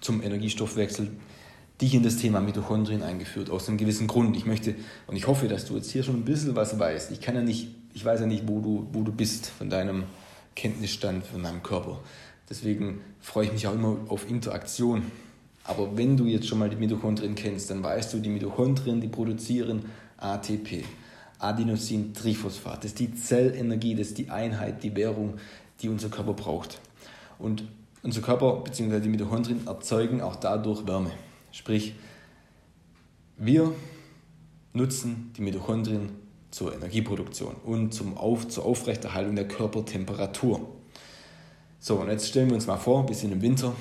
zum 0.00 0.22
Energiestoffwechsel 0.22 1.10
dich 1.80 1.94
in 1.94 2.02
das 2.02 2.16
Thema 2.16 2.40
Mitochondrien 2.40 3.02
eingeführt, 3.02 3.50
aus 3.50 3.68
einem 3.68 3.76
gewissen 3.76 4.06
Grund. 4.06 4.36
Ich 4.36 4.46
möchte 4.46 4.74
und 5.06 5.16
ich 5.16 5.26
hoffe, 5.26 5.48
dass 5.48 5.66
du 5.66 5.76
jetzt 5.76 5.90
hier 5.90 6.02
schon 6.02 6.16
ein 6.16 6.24
bisschen 6.24 6.56
was 6.56 6.78
weißt. 6.78 7.10
Ich 7.10 7.20
kann 7.20 7.34
ja 7.34 7.42
nicht, 7.42 7.68
ich 7.94 8.04
weiß 8.04 8.20
ja 8.20 8.26
nicht, 8.26 8.48
wo 8.48 8.60
du, 8.60 8.86
wo 8.92 9.02
du 9.02 9.12
bist 9.12 9.46
von 9.46 9.68
deinem 9.68 10.04
Kenntnisstand, 10.54 11.26
von 11.26 11.42
deinem 11.42 11.62
Körper. 11.62 12.00
Deswegen 12.48 13.00
freue 13.20 13.46
ich 13.46 13.52
mich 13.52 13.66
auch 13.66 13.74
immer 13.74 13.96
auf 14.08 14.28
Interaktion. 14.28 15.02
Aber 15.64 15.96
wenn 15.96 16.16
du 16.16 16.26
jetzt 16.26 16.46
schon 16.46 16.58
mal 16.58 16.70
die 16.70 16.76
Mitochondrien 16.76 17.34
kennst, 17.34 17.70
dann 17.70 17.82
weißt 17.82 18.14
du, 18.14 18.18
die 18.20 18.28
Mitochondrien, 18.28 19.00
die 19.00 19.08
produzieren 19.08 19.86
ATP, 20.16 20.84
Adenosin-Triphosphat. 21.40 22.78
Das 22.78 22.92
ist 22.92 23.00
die 23.00 23.14
Zellenergie, 23.14 23.94
das 23.94 24.08
ist 24.08 24.18
die 24.18 24.30
Einheit, 24.30 24.82
die 24.82 24.94
Währung, 24.94 25.34
die 25.82 25.88
unser 25.88 26.08
Körper 26.08 26.34
braucht. 26.34 26.80
Und 27.38 27.64
unser 28.02 28.22
Körper 28.22 28.60
bzw. 28.62 29.00
die 29.00 29.08
Mitochondrien 29.08 29.66
erzeugen 29.66 30.22
auch 30.22 30.36
dadurch 30.36 30.86
Wärme. 30.86 31.10
Sprich, 31.56 31.94
wir 33.38 33.74
nutzen 34.74 35.32
die 35.34 35.40
Mitochondrien 35.40 36.10
zur 36.50 36.74
Energieproduktion 36.74 37.54
und 37.64 37.94
zum 37.94 38.18
Auf, 38.18 38.46
zur 38.46 38.66
Aufrechterhaltung 38.66 39.36
der 39.36 39.48
Körpertemperatur. 39.48 40.68
So, 41.80 41.96
und 41.96 42.10
jetzt 42.10 42.28
stellen 42.28 42.50
wir 42.50 42.56
uns 42.56 42.66
mal 42.66 42.76
vor, 42.76 43.08
wir 43.08 43.16
sind 43.16 43.32
im 43.32 43.40
Winter. 43.40 43.74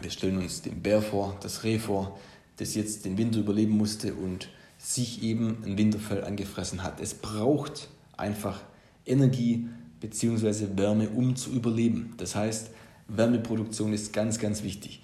Wir 0.00 0.10
stellen 0.10 0.38
uns 0.38 0.62
den 0.62 0.80
Bär 0.80 1.02
vor, 1.02 1.36
das 1.42 1.64
Reh 1.64 1.78
vor, 1.78 2.18
das 2.56 2.74
jetzt 2.74 3.04
den 3.04 3.18
Winter 3.18 3.40
überleben 3.40 3.76
musste 3.76 4.14
und 4.14 4.48
sich 4.78 5.22
eben 5.22 5.62
ein 5.66 5.76
Winterfell 5.76 6.24
angefressen 6.24 6.82
hat. 6.82 6.98
Es 7.02 7.12
braucht 7.12 7.90
einfach 8.16 8.58
Energie 9.04 9.68
bzw. 10.00 10.78
Wärme, 10.78 11.10
um 11.10 11.36
zu 11.36 11.50
überleben. 11.50 12.14
Das 12.16 12.34
heißt, 12.34 12.70
Wärmeproduktion 13.08 13.92
ist 13.92 14.14
ganz, 14.14 14.38
ganz 14.38 14.62
wichtig. 14.62 15.02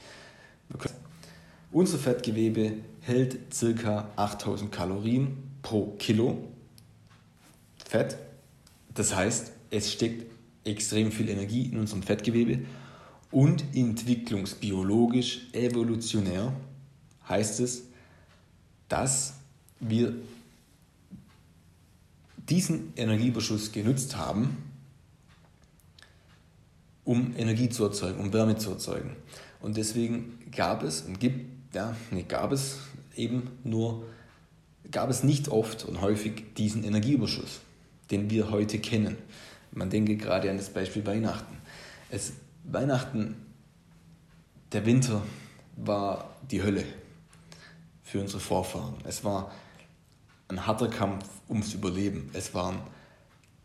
Unser 1.72 1.98
Fettgewebe 1.98 2.72
hält 3.00 3.38
ca. 3.50 4.08
8000 4.16 4.72
Kalorien 4.72 5.36
pro 5.62 5.94
Kilo 5.98 6.48
Fett. 7.84 8.16
Das 8.94 9.14
heißt, 9.14 9.52
es 9.70 9.92
steckt 9.92 10.26
extrem 10.64 11.12
viel 11.12 11.28
Energie 11.28 11.66
in 11.66 11.78
unserem 11.78 12.02
Fettgewebe 12.02 12.60
und 13.30 13.64
entwicklungsbiologisch, 13.74 15.48
evolutionär 15.52 16.52
heißt 17.28 17.60
es, 17.60 17.82
dass 18.88 19.34
wir 19.80 20.14
diesen 22.48 22.92
Energieüberschuss 22.96 23.72
genutzt 23.72 24.16
haben, 24.16 24.56
um 27.04 27.34
Energie 27.36 27.68
zu 27.68 27.84
erzeugen, 27.84 28.20
um 28.20 28.32
Wärme 28.32 28.56
zu 28.56 28.70
erzeugen. 28.70 29.16
Und 29.60 29.76
deswegen 29.76 30.38
gab 30.52 30.82
es 30.82 31.02
und 31.02 31.18
gibt, 31.18 31.55
ja, 31.76 31.94
gab 32.26 32.52
es 32.52 32.78
eben 33.16 33.50
nur, 33.62 34.06
gab 34.90 35.10
es 35.10 35.22
nicht 35.22 35.48
oft 35.48 35.84
und 35.84 36.00
häufig 36.00 36.54
diesen 36.54 36.84
Energieüberschuss, 36.84 37.60
den 38.10 38.30
wir 38.30 38.50
heute 38.50 38.78
kennen. 38.78 39.18
Man 39.72 39.90
denke 39.90 40.16
gerade 40.16 40.50
an 40.50 40.56
das 40.56 40.70
Beispiel 40.70 41.04
Weihnachten. 41.04 41.58
Es, 42.10 42.32
Weihnachten, 42.64 43.36
der 44.72 44.86
Winter 44.86 45.22
war 45.76 46.34
die 46.50 46.62
Hölle 46.62 46.84
für 48.02 48.22
unsere 48.22 48.40
Vorfahren. 48.40 48.94
Es 49.04 49.22
war 49.22 49.52
ein 50.48 50.66
harter 50.66 50.88
Kampf 50.88 51.28
ums 51.48 51.74
Überleben. 51.74 52.30
Es 52.32 52.54
waren 52.54 52.78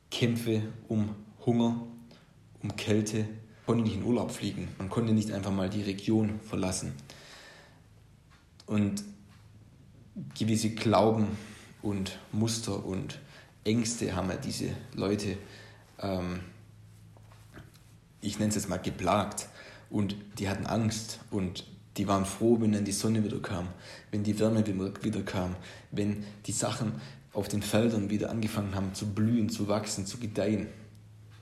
Kämpfe 0.09 0.63
um 0.89 1.15
Hunger, 1.45 1.87
um 2.61 2.75
Kälte. 2.75 3.19
Man 3.19 3.77
konnte 3.77 3.83
nicht 3.83 3.95
in 3.95 4.03
Urlaub 4.03 4.31
fliegen. 4.31 4.67
Man 4.77 4.89
konnte 4.89 5.13
nicht 5.13 5.31
einfach 5.31 5.51
mal 5.51 5.69
die 5.69 5.83
Region 5.83 6.41
verlassen. 6.41 6.93
Und 8.65 9.03
gewisse 10.37 10.71
Glauben 10.71 11.27
und 11.81 12.17
Muster 12.31 12.85
und 12.85 13.19
Ängste 13.63 14.15
haben 14.15 14.29
ja 14.29 14.37
diese 14.37 14.69
Leute, 14.93 15.37
ähm, 15.99 16.39
ich 18.21 18.39
nenne 18.39 18.49
es 18.49 18.55
jetzt 18.55 18.69
mal, 18.69 18.77
geplagt. 18.77 19.47
Und 19.89 20.15
die 20.39 20.47
hatten 20.47 20.65
Angst 20.65 21.19
und 21.31 21.65
die 21.97 22.07
waren 22.07 22.25
froh, 22.25 22.57
wenn 22.61 22.71
dann 22.71 22.85
die 22.85 22.93
Sonne 22.93 23.23
wieder 23.23 23.39
kam, 23.39 23.67
wenn 24.11 24.23
die 24.23 24.39
Wärme 24.39 24.65
wieder 24.65 25.21
kam, 25.23 25.55
wenn 25.91 26.23
die 26.45 26.53
Sachen 26.53 26.93
auf 27.33 27.47
den 27.47 27.61
Feldern 27.61 28.09
wieder 28.09 28.29
angefangen 28.29 28.75
haben 28.75 28.93
zu 28.93 29.13
blühen, 29.13 29.49
zu 29.49 29.67
wachsen, 29.67 30.05
zu 30.05 30.17
gedeihen. 30.17 30.67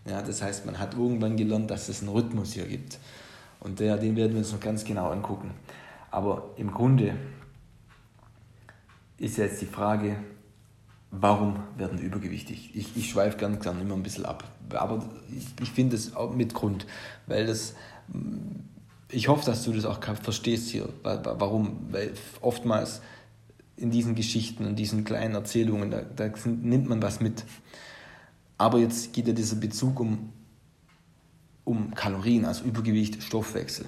Ja, 0.07 0.21
das 0.21 0.41
heißt, 0.41 0.65
man 0.65 0.79
hat 0.79 0.95
irgendwann 0.95 1.37
gelernt, 1.37 1.69
dass 1.69 1.89
es 1.89 2.01
einen 2.01 2.09
Rhythmus 2.09 2.53
hier 2.53 2.65
gibt. 2.65 2.97
Und 3.59 3.79
der, 3.79 3.97
den 3.97 4.15
werden 4.15 4.31
wir 4.31 4.39
uns 4.39 4.51
noch 4.51 4.59
ganz 4.59 4.83
genau 4.83 5.11
angucken. 5.11 5.51
Aber 6.11 6.51
im 6.57 6.71
Grunde 6.71 7.15
ist 9.17 9.37
jetzt 9.37 9.61
die 9.61 9.65
Frage, 9.65 10.15
warum 11.11 11.59
werden 11.77 11.99
übergewichtig? 11.99 12.71
Ich, 12.75 12.95
ich 12.95 13.09
schweife 13.09 13.37
ganz 13.37 13.63
gern 13.63 13.81
immer 13.81 13.95
ein 13.95 14.03
bisschen 14.03 14.25
ab. 14.25 14.43
Aber 14.73 15.03
ich, 15.35 15.47
ich 15.61 15.71
finde 15.71 15.95
es 15.95 16.15
auch 16.15 16.33
mit 16.33 16.53
Grund, 16.53 16.85
weil 17.27 17.45
das 17.45 17.75
ich 19.11 19.27
hoffe, 19.27 19.45
dass 19.45 19.63
du 19.63 19.73
das 19.73 19.85
auch 19.85 20.01
verstehst 20.21 20.69
hier. 20.69 20.89
Warum? 21.03 21.87
Weil 21.91 22.13
oftmals 22.41 23.01
in 23.75 23.91
diesen 23.91 24.15
Geschichten 24.15 24.65
und 24.65 24.75
diesen 24.75 25.03
kleinen 25.03 25.35
Erzählungen, 25.35 25.89
da, 25.89 26.01
da 26.01 26.29
nimmt 26.45 26.87
man 26.87 27.01
was 27.01 27.19
mit. 27.19 27.43
Aber 28.57 28.77
jetzt 28.77 29.13
geht 29.13 29.27
ja 29.27 29.33
dieser 29.33 29.55
Bezug 29.55 29.99
um, 29.99 30.31
um 31.63 31.93
Kalorien, 31.95 32.45
also 32.45 32.65
Übergewicht, 32.65 33.23
Stoffwechsel. 33.23 33.85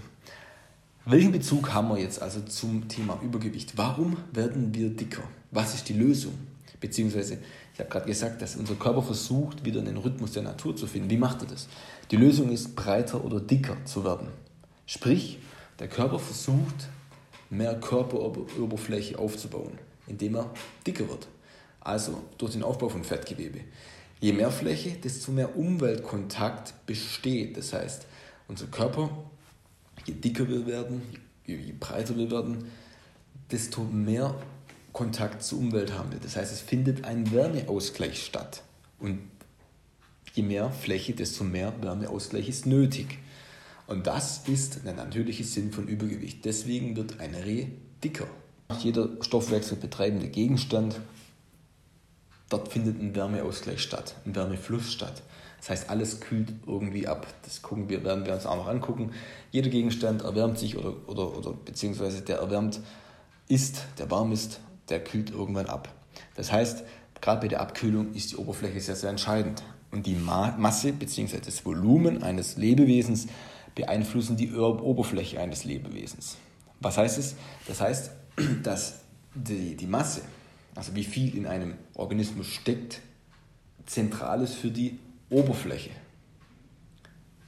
Welchen 1.05 1.31
Bezug 1.31 1.73
haben 1.73 1.89
wir 1.89 1.97
jetzt 1.97 2.21
also 2.21 2.41
zum 2.41 2.87
Thema 2.87 3.19
Übergewicht? 3.23 3.75
Warum 3.75 4.17
werden 4.33 4.71
wir 4.75 4.91
dicker? 4.91 5.23
Was 5.49 5.73
ist 5.73 5.89
die 5.89 5.93
Lösung? 5.93 6.33
Beziehungsweise, 6.79 7.39
ich 7.73 7.79
habe 7.79 7.89
gerade 7.89 8.05
gesagt, 8.05 8.39
dass 8.39 8.55
unser 8.55 8.75
Körper 8.75 9.01
versucht, 9.01 9.65
wieder 9.65 9.79
einen 9.79 9.97
Rhythmus 9.97 10.33
der 10.33 10.43
Natur 10.43 10.75
zu 10.75 10.85
finden. 10.85 11.09
Wie 11.09 11.17
macht 11.17 11.41
er 11.41 11.47
das? 11.47 11.67
Die 12.11 12.17
Lösung 12.17 12.51
ist, 12.51 12.75
breiter 12.75 13.25
oder 13.25 13.39
dicker 13.39 13.77
zu 13.83 14.05
werden. 14.05 14.27
Sprich, 14.85 15.39
der 15.79 15.87
Körper 15.87 16.19
versucht, 16.19 16.87
mehr 17.49 17.79
Körperoberfläche 17.79 19.17
aufzubauen, 19.17 19.79
indem 20.05 20.35
er 20.35 20.51
dicker 20.85 21.09
wird. 21.09 21.27
Also 21.79 22.21
durch 22.37 22.51
den 22.51 22.61
Aufbau 22.61 22.89
von 22.89 23.03
Fettgewebe. 23.03 23.61
Je 24.19 24.33
mehr 24.33 24.51
Fläche, 24.51 24.91
desto 24.91 25.31
mehr 25.31 25.57
Umweltkontakt 25.57 26.85
besteht. 26.85 27.57
Das 27.57 27.73
heißt, 27.73 28.05
unser 28.47 28.67
Körper, 28.67 29.09
je 30.05 30.13
dicker 30.13 30.47
wir 30.47 30.65
werden, 30.65 31.01
je 31.45 31.73
breiter 31.79 32.17
wir 32.17 32.31
werden, 32.31 32.65
desto 33.51 33.83
mehr 33.83 34.35
Kontakt 34.93 35.43
zur 35.43 35.59
Umwelt 35.59 35.97
haben 35.97 36.11
wir. 36.11 36.19
Das 36.19 36.35
heißt, 36.35 36.51
es 36.51 36.61
findet 36.61 37.05
ein 37.05 37.31
Wärmeausgleich 37.31 38.23
statt. 38.25 38.63
Und 38.99 39.19
je 40.33 40.43
mehr 40.43 40.71
Fläche, 40.71 41.13
desto 41.13 41.43
mehr 41.43 41.73
Wärmeausgleich 41.81 42.49
ist 42.49 42.65
nötig. 42.65 43.19
Und 43.87 44.07
das 44.07 44.47
ist 44.47 44.85
der 44.85 44.93
natürliche 44.93 45.43
Sinn 45.43 45.71
von 45.71 45.87
Übergewicht. 45.87 46.45
Deswegen 46.45 46.95
wird 46.95 47.19
ein 47.19 47.35
Reh 47.35 47.67
dicker. 48.03 48.27
Jeder 48.79 49.09
stoffwechselbetreibende 49.21 50.29
Gegenstand, 50.29 50.99
dort 52.49 52.71
findet 52.71 53.01
ein 53.01 53.15
Wärmeausgleich 53.15 53.81
statt, 53.81 54.15
ein 54.25 54.35
Wärmefluss 54.35 54.91
statt. 54.91 55.23
Das 55.61 55.69
heißt, 55.69 55.89
alles 55.91 56.19
kühlt 56.19 56.51
irgendwie 56.65 57.07
ab. 57.07 57.27
Das 57.43 57.61
gucken 57.61 57.87
wir, 57.87 58.03
werden 58.03 58.25
wir 58.25 58.33
uns 58.33 58.47
auch 58.47 58.55
noch 58.55 58.67
angucken. 58.67 59.11
Jeder 59.51 59.69
Gegenstand 59.69 60.23
erwärmt 60.23 60.57
sich 60.57 60.75
oder, 60.75 60.95
oder, 61.07 61.37
oder 61.37 61.53
beziehungsweise 61.53 62.23
der 62.23 62.39
erwärmt 62.39 62.79
ist, 63.47 63.85
der 63.99 64.09
warm 64.09 64.31
ist, 64.31 64.59
der 64.89 65.03
kühlt 65.03 65.29
irgendwann 65.29 65.67
ab. 65.67 65.89
Das 66.35 66.51
heißt, 66.51 66.83
gerade 67.21 67.41
bei 67.41 67.47
der 67.47 67.61
Abkühlung 67.61 68.11
ist 68.15 68.31
die 68.31 68.37
Oberfläche 68.37 68.81
sehr, 68.81 68.95
sehr 68.95 69.11
entscheidend. 69.11 69.61
Und 69.91 70.07
die 70.07 70.15
Masse 70.15 70.93
bzw. 70.93 71.37
das 71.45 71.63
Volumen 71.63 72.23
eines 72.23 72.57
Lebewesens 72.57 73.27
beeinflussen 73.75 74.37
die 74.37 74.51
Oberfläche 74.51 75.39
eines 75.39 75.63
Lebewesens. 75.63 76.37
Was 76.79 76.97
heißt 76.97 77.19
es? 77.19 77.35
Das 77.67 77.81
heißt, 77.81 78.11
dass 78.63 79.01
die, 79.35 79.75
die 79.75 79.87
Masse, 79.87 80.21
also 80.73 80.95
wie 80.95 81.03
viel 81.03 81.37
in 81.37 81.45
einem 81.45 81.75
Organismus 81.93 82.47
steckt, 82.47 83.01
zentral 83.85 84.41
ist 84.41 84.55
für 84.55 84.71
die 84.71 84.97
Oberfläche, 85.31 85.89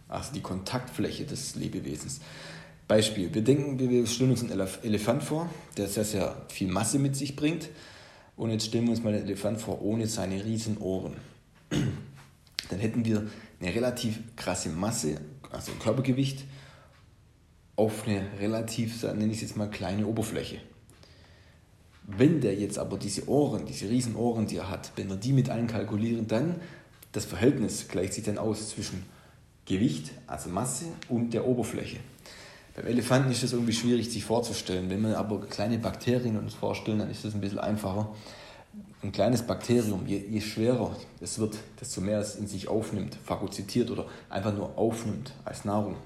also 0.07 0.33
die 0.33 0.41
Kontaktfläche 0.41 1.25
des 1.25 1.55
Lebewesens. 1.55 2.21
Beispiel, 2.87 3.33
wir 3.33 3.43
denken, 3.43 3.79
wir 3.79 4.07
stellen 4.07 4.31
uns 4.31 4.41
einen 4.41 4.67
Elefant 4.83 5.23
vor, 5.23 5.49
der 5.77 5.87
sehr, 5.87 6.03
sehr 6.03 6.35
viel 6.49 6.67
Masse 6.67 6.99
mit 6.99 7.15
sich 7.15 7.35
bringt. 7.35 7.69
Und 8.35 8.49
jetzt 8.49 8.65
stellen 8.65 8.85
wir 8.85 8.91
uns 8.91 9.03
mal 9.03 9.13
den 9.13 9.23
Elefant 9.23 9.61
vor 9.61 9.81
ohne 9.81 10.07
seine 10.07 10.43
riesen 10.43 10.77
Ohren. 10.79 11.15
Dann 11.69 12.79
hätten 12.79 13.05
wir 13.05 13.27
eine 13.61 13.73
relativ 13.73 14.19
krasse 14.35 14.69
Masse 14.69 15.19
also 15.53 15.71
Körpergewicht, 15.73 16.45
auf 17.75 18.07
eine 18.07 18.25
relativ, 18.39 19.03
nenne 19.03 19.27
ich 19.27 19.35
es 19.37 19.41
jetzt 19.41 19.57
mal, 19.57 19.69
kleine 19.69 20.05
Oberfläche. 20.07 20.59
Wenn 22.05 22.41
der 22.41 22.55
jetzt 22.55 22.77
aber 22.77 22.97
diese 22.97 23.29
Ohren, 23.29 23.65
diese 23.65 23.89
riesen 23.89 24.15
Ohren, 24.15 24.47
die 24.47 24.57
er 24.57 24.69
hat, 24.69 24.91
wenn 24.95 25.09
wir 25.09 25.15
die 25.15 25.31
mit 25.31 25.49
einkalkulieren, 25.49 26.27
dann 26.27 26.55
das 27.13 27.25
Verhältnis 27.25 27.87
gleicht 27.87 28.13
sich 28.13 28.25
dann 28.25 28.37
aus 28.37 28.69
zwischen 28.69 29.05
Gewicht, 29.65 30.11
also 30.27 30.49
Masse 30.49 30.85
und 31.07 31.33
der 31.33 31.47
Oberfläche. 31.47 31.99
Beim 32.75 32.87
Elefanten 32.87 33.31
ist 33.31 33.43
das 33.43 33.53
irgendwie 33.53 33.73
schwierig 33.73 34.11
sich 34.11 34.25
vorzustellen. 34.25 34.89
Wenn 34.89 35.01
wir 35.01 35.17
aber 35.17 35.39
kleine 35.41 35.77
Bakterien 35.77 36.37
uns 36.37 36.53
vorstellen, 36.53 36.99
dann 36.99 37.09
ist 37.09 37.23
das 37.23 37.33
ein 37.33 37.41
bisschen 37.41 37.59
einfacher 37.59 38.09
ein 39.03 39.11
kleines 39.11 39.41
Bakterium, 39.41 40.07
je, 40.07 40.17
je, 40.17 40.41
schwerer 40.41 40.95
es 41.19 41.37
wird, 41.37 41.57
desto 41.79 42.01
mehr 42.01 42.19
es 42.19 42.35
in 42.35 42.47
sich 42.47 42.67
aufnimmt, 42.67 43.17
phagozytiert 43.23 43.91
oder 43.91 44.05
einfach 44.29 44.53
nur 44.53 44.77
aufnimmt 44.77 45.33
als 45.43 45.65
Nahrung, 45.65 45.97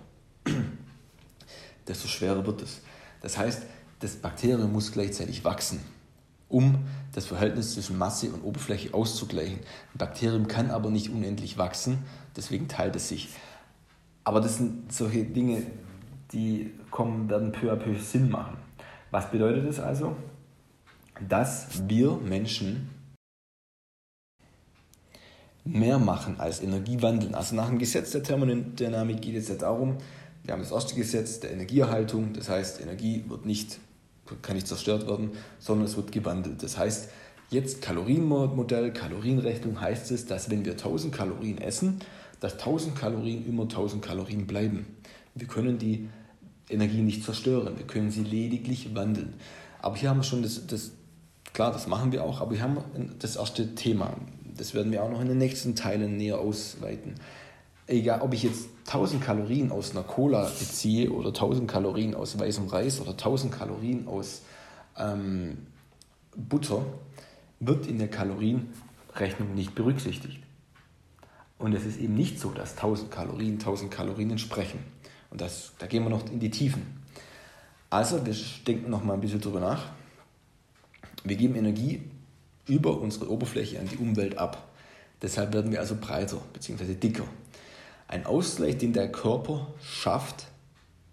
desto 1.88 2.08
schwerer 2.08 2.46
wird 2.46 2.64
es. 2.64 2.82
Das 3.22 3.38
heißt, 3.38 3.64
das 4.00 4.16
Bakterium 4.16 4.72
muss 4.72 4.92
gleichzeitig 4.92 5.44
wachsen, 5.44 5.80
um 6.50 6.76
das 7.14 7.26
Verhältnis 7.26 7.74
zwischen 7.74 7.98
Masse 7.98 8.30
und 8.30 8.44
Oberfläche 8.44 8.94
auszugleichen. 8.94 9.60
Ein 9.94 9.98
Bakterium 9.98 10.48
kann 10.48 10.72
aber 10.72 10.90
nicht 10.90 11.10
unendlich 11.10 11.58
wachsen, 11.58 12.00
deswegen 12.36 12.68
teilt 12.68 12.96
es 12.96 13.10
sich. 13.10 13.30
Aber 14.24 14.42
das 14.42 14.58
sind 14.58 14.92
solche 14.92 15.24
Dinge, 15.24 15.64
die 16.32 16.72
kommen, 16.92 17.30
werden 17.30 17.52
peu 17.52 17.72
à 17.72 17.76
peu 17.76 17.98
Sinn 17.98 18.30
machen. 18.30 18.58
Was 19.12 19.32
bedeutet 19.32 19.68
das 19.68 19.80
also? 19.80 20.16
dass 21.28 21.68
wir 21.88 22.18
Menschen 22.18 22.90
mehr 25.64 26.00
machen 26.00 26.40
als 26.40 26.62
Energie 26.62 27.02
wandeln. 27.02 27.36
Also 27.36 27.56
nach 27.56 27.68
dem 27.68 27.80
Gesetz 27.80 28.12
der 28.12 28.24
Thermodynamik 28.24 29.22
geht 29.22 29.36
es 29.36 29.50
ja 29.50 29.56
darum, 29.56 29.98
wir 30.44 30.54
haben 30.54 30.62
das 30.62 30.72
erste 30.72 30.96
Gesetz 30.96 31.42
der 31.42 31.52
Energieerhaltung, 31.52 32.32
das 32.32 32.48
heißt, 32.48 32.80
Energie 32.80 33.26
wird 33.28 33.46
nicht, 33.46 33.80
kann 34.42 34.56
nicht 34.56 34.68
zerstört 34.68 35.08
werden, 35.08 35.32
sondern 35.60 35.86
es 35.86 35.98
wird 35.98 36.12
gewandelt. 36.12 36.64
Das 36.64 36.78
heißt, 36.78 37.10
jetzt 37.50 37.82
Kalorienmodell, 37.82 38.94
Kalorienrechnung 38.94 39.80
heißt 39.80 40.12
es, 40.12 40.26
dass 40.26 40.50
wenn 40.50 40.66
wir 40.66 40.74
1000 40.74 41.14
Kalorien 41.14 41.58
essen, 41.58 42.00
dass 42.40 42.54
1000 42.54 42.96
Kalorien 42.96 43.48
immer 43.48 43.64
1000 43.64 44.04
Kalorien 44.04 44.48
bleiben. 44.48 44.86
Wir 45.36 45.48
können 45.48 45.78
die 45.78 46.10
Energie 46.70 47.02
nicht 47.02 47.24
zerstören, 47.24 47.78
wir 47.78 47.88
können 47.88 48.12
sie 48.12 48.24
lediglich 48.24 48.94
wandeln. 48.94 49.34
Aber 49.82 49.96
hier 49.96 50.10
haben 50.10 50.18
wir 50.18 50.24
schon 50.24 50.44
das, 50.44 50.68
das 50.68 50.92
klar, 51.54 51.72
das 51.72 51.88
machen 51.88 52.12
wir 52.12 52.24
auch, 52.24 52.42
aber 52.42 52.52
wir 52.52 52.62
haben 52.62 52.78
das 53.20 53.36
erste 53.36 53.76
Thema. 53.76 54.14
Das 54.58 54.74
werden 54.74 54.92
wir 54.92 55.04
auch 55.04 55.10
noch 55.10 55.22
in 55.22 55.28
den 55.28 55.38
nächsten 55.38 55.76
Teilen 55.76 56.18
näher 56.18 56.40
ausweiten. 56.40 57.16
Egal, 57.88 58.22
ob 58.22 58.34
ich 58.34 58.44
jetzt 58.44 58.68
1000 58.88 59.24
Kalorien 59.24 59.72
aus 59.72 59.92
einer 59.92 60.04
Cola 60.04 60.44
beziehe 60.44 61.10
oder 61.10 61.30
1000 61.30 61.70
Kalorien 61.70 62.16
aus 62.16 62.38
weißem 62.38 62.68
Reis 62.68 63.00
oder 63.00 63.12
1000 63.12 63.54
Kalorien 63.54 64.08
aus 64.08 64.42
ähm, 64.98 65.68
Butter, 66.36 66.84
wird 67.62 67.88
in 67.88 67.98
der 67.98 68.10
Kalorienrechnung 68.10 69.56
nicht 69.56 69.74
berücksichtigt. 69.74 70.40
Und 71.58 71.74
es 71.74 71.86
ist 71.86 72.00
eben 72.00 72.14
nicht 72.14 72.40
so, 72.40 72.52
dass 72.52 72.72
1000 72.72 73.10
Kalorien 73.10 73.54
1000 73.54 73.90
Kalorien 73.90 74.32
entsprechen. 74.32 74.80
Und 75.30 75.42
das, 75.42 75.74
da 75.80 75.88
gehen 75.88 76.04
wir 76.04 76.10
noch 76.10 76.30
in 76.30 76.40
die 76.40 76.52
Tiefen. 76.52 77.04
Also, 77.90 78.26
wir 78.26 78.36
denken 78.68 78.90
noch 78.90 79.04
mal 79.04 79.14
ein 79.14 79.22
bisschen 79.22 79.42
drüber 79.42 79.62
nach. 79.62 79.86
Wir 81.24 81.36
geben 81.36 81.56
Energie 81.56 82.02
über 82.68 83.00
unsere 83.00 83.32
Oberfläche 83.32 83.80
an 83.80 83.88
die 83.88 83.98
Umwelt 83.98 84.38
ab. 84.38 84.68
Deshalb 85.22 85.54
werden 85.54 85.72
wir 85.72 85.80
also 85.80 85.96
breiter 85.96 86.38
bzw. 86.54 86.94
dicker. 86.94 87.24
Ein 88.08 88.26
Ausgleich, 88.26 88.78
den 88.78 88.94
der 88.94 89.12
Körper 89.12 89.68
schafft 89.82 90.48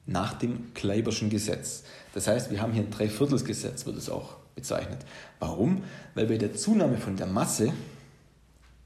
nach 0.06 0.34
dem 0.34 0.72
Kleiberschen 0.74 1.30
Gesetz. 1.30 1.84
Das 2.12 2.26
heißt, 2.26 2.50
wir 2.50 2.60
haben 2.60 2.72
hier 2.72 2.82
ein 2.82 2.90
Dreiviertelsgesetz, 2.90 3.86
wird 3.86 3.96
es 3.96 4.10
auch 4.10 4.36
bezeichnet. 4.54 4.98
Warum? 5.38 5.82
Weil 6.14 6.26
bei 6.26 6.36
der 6.36 6.54
Zunahme 6.54 6.98
von 6.98 7.16
der 7.16 7.26
Masse 7.26 7.72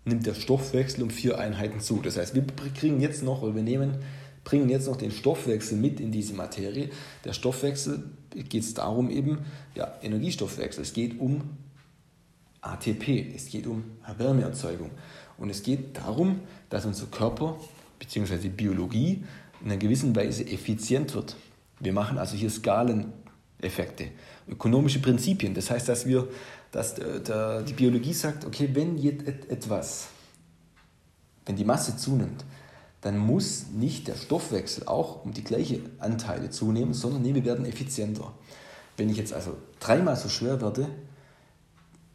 nimmt 0.05 0.27
der 0.27 0.35
Stoffwechsel 0.35 1.03
um 1.03 1.11
vier 1.11 1.39
Einheiten 1.39 1.81
zu. 1.81 2.01
Das 2.03 2.17
heißt, 2.17 2.35
wir 2.35 2.45
kriegen 2.75 3.01
jetzt 3.01 3.23
noch, 3.23 3.43
oder 3.43 3.55
wir 3.55 3.63
nehmen, 3.63 3.99
bringen 4.45 4.71
jetzt 4.71 4.87
noch 4.87 4.97
den 4.97 5.11
Stoffwechsel 5.11 5.77
mit 5.77 6.01
in 6.01 6.11
diese 6.11 6.33
Materie. 6.33 6.89
Der 7.25 7.35
Stoffwechsel 7.35 8.05
geht 8.31 8.63
es 8.63 8.73
darum 8.73 9.11
eben, 9.11 9.45
ja, 9.75 9.93
Energiestoffwechsel. 10.01 10.83
Es 10.83 10.95
geht 10.95 11.21
um 11.21 11.43
ATP, 12.63 13.35
es 13.35 13.51
geht 13.51 13.67
um 13.67 13.85
Wärmeerzeugung. 14.17 14.91
Und 15.37 15.51
es 15.51 15.63
geht 15.63 15.99
darum, 15.99 16.41
dass 16.71 16.87
unser 16.87 17.07
Körper 17.07 17.59
bzw. 17.99 18.49
Biologie 18.49 19.25
in 19.61 19.67
einer 19.67 19.77
gewissen 19.77 20.15
Weise 20.15 20.47
effizient 20.47 21.15
wird. 21.15 21.37
Wir 21.81 21.93
machen 21.93 22.19
also 22.19 22.37
hier 22.37 22.51
Skaleneffekte, 22.51 24.09
ökonomische 24.49 25.01
Prinzipien. 25.01 25.55
Das 25.55 25.71
heißt, 25.71 25.89
dass 25.89 26.07
wir 26.07 26.29
dass 26.71 26.95
der, 26.95 27.63
die 27.63 27.73
Biologie 27.73 28.13
sagt, 28.13 28.45
okay, 28.45 28.69
wenn 28.73 28.99
etwas, 29.49 30.09
wenn 31.47 31.57
die 31.57 31.65
Masse 31.65 31.97
zunimmt, 31.97 32.45
dann 33.01 33.17
muss 33.17 33.67
nicht 33.73 34.09
der 34.09 34.17
Stoffwechsel 34.17 34.87
auch 34.87 35.25
um 35.25 35.33
die 35.33 35.45
gleiche 35.45 35.81
Anteile 35.99 36.51
zunehmen, 36.51 36.95
sondern 36.95 37.25
wir 37.25 37.45
werden 37.45 37.65
effizienter. 37.65 38.33
Wenn 38.97 39.09
ich 39.09 39.17
jetzt 39.17 39.33
also 39.33 39.57
dreimal 39.79 40.17
so 40.17 40.29
schwer 40.29 40.61
werde, 40.61 40.89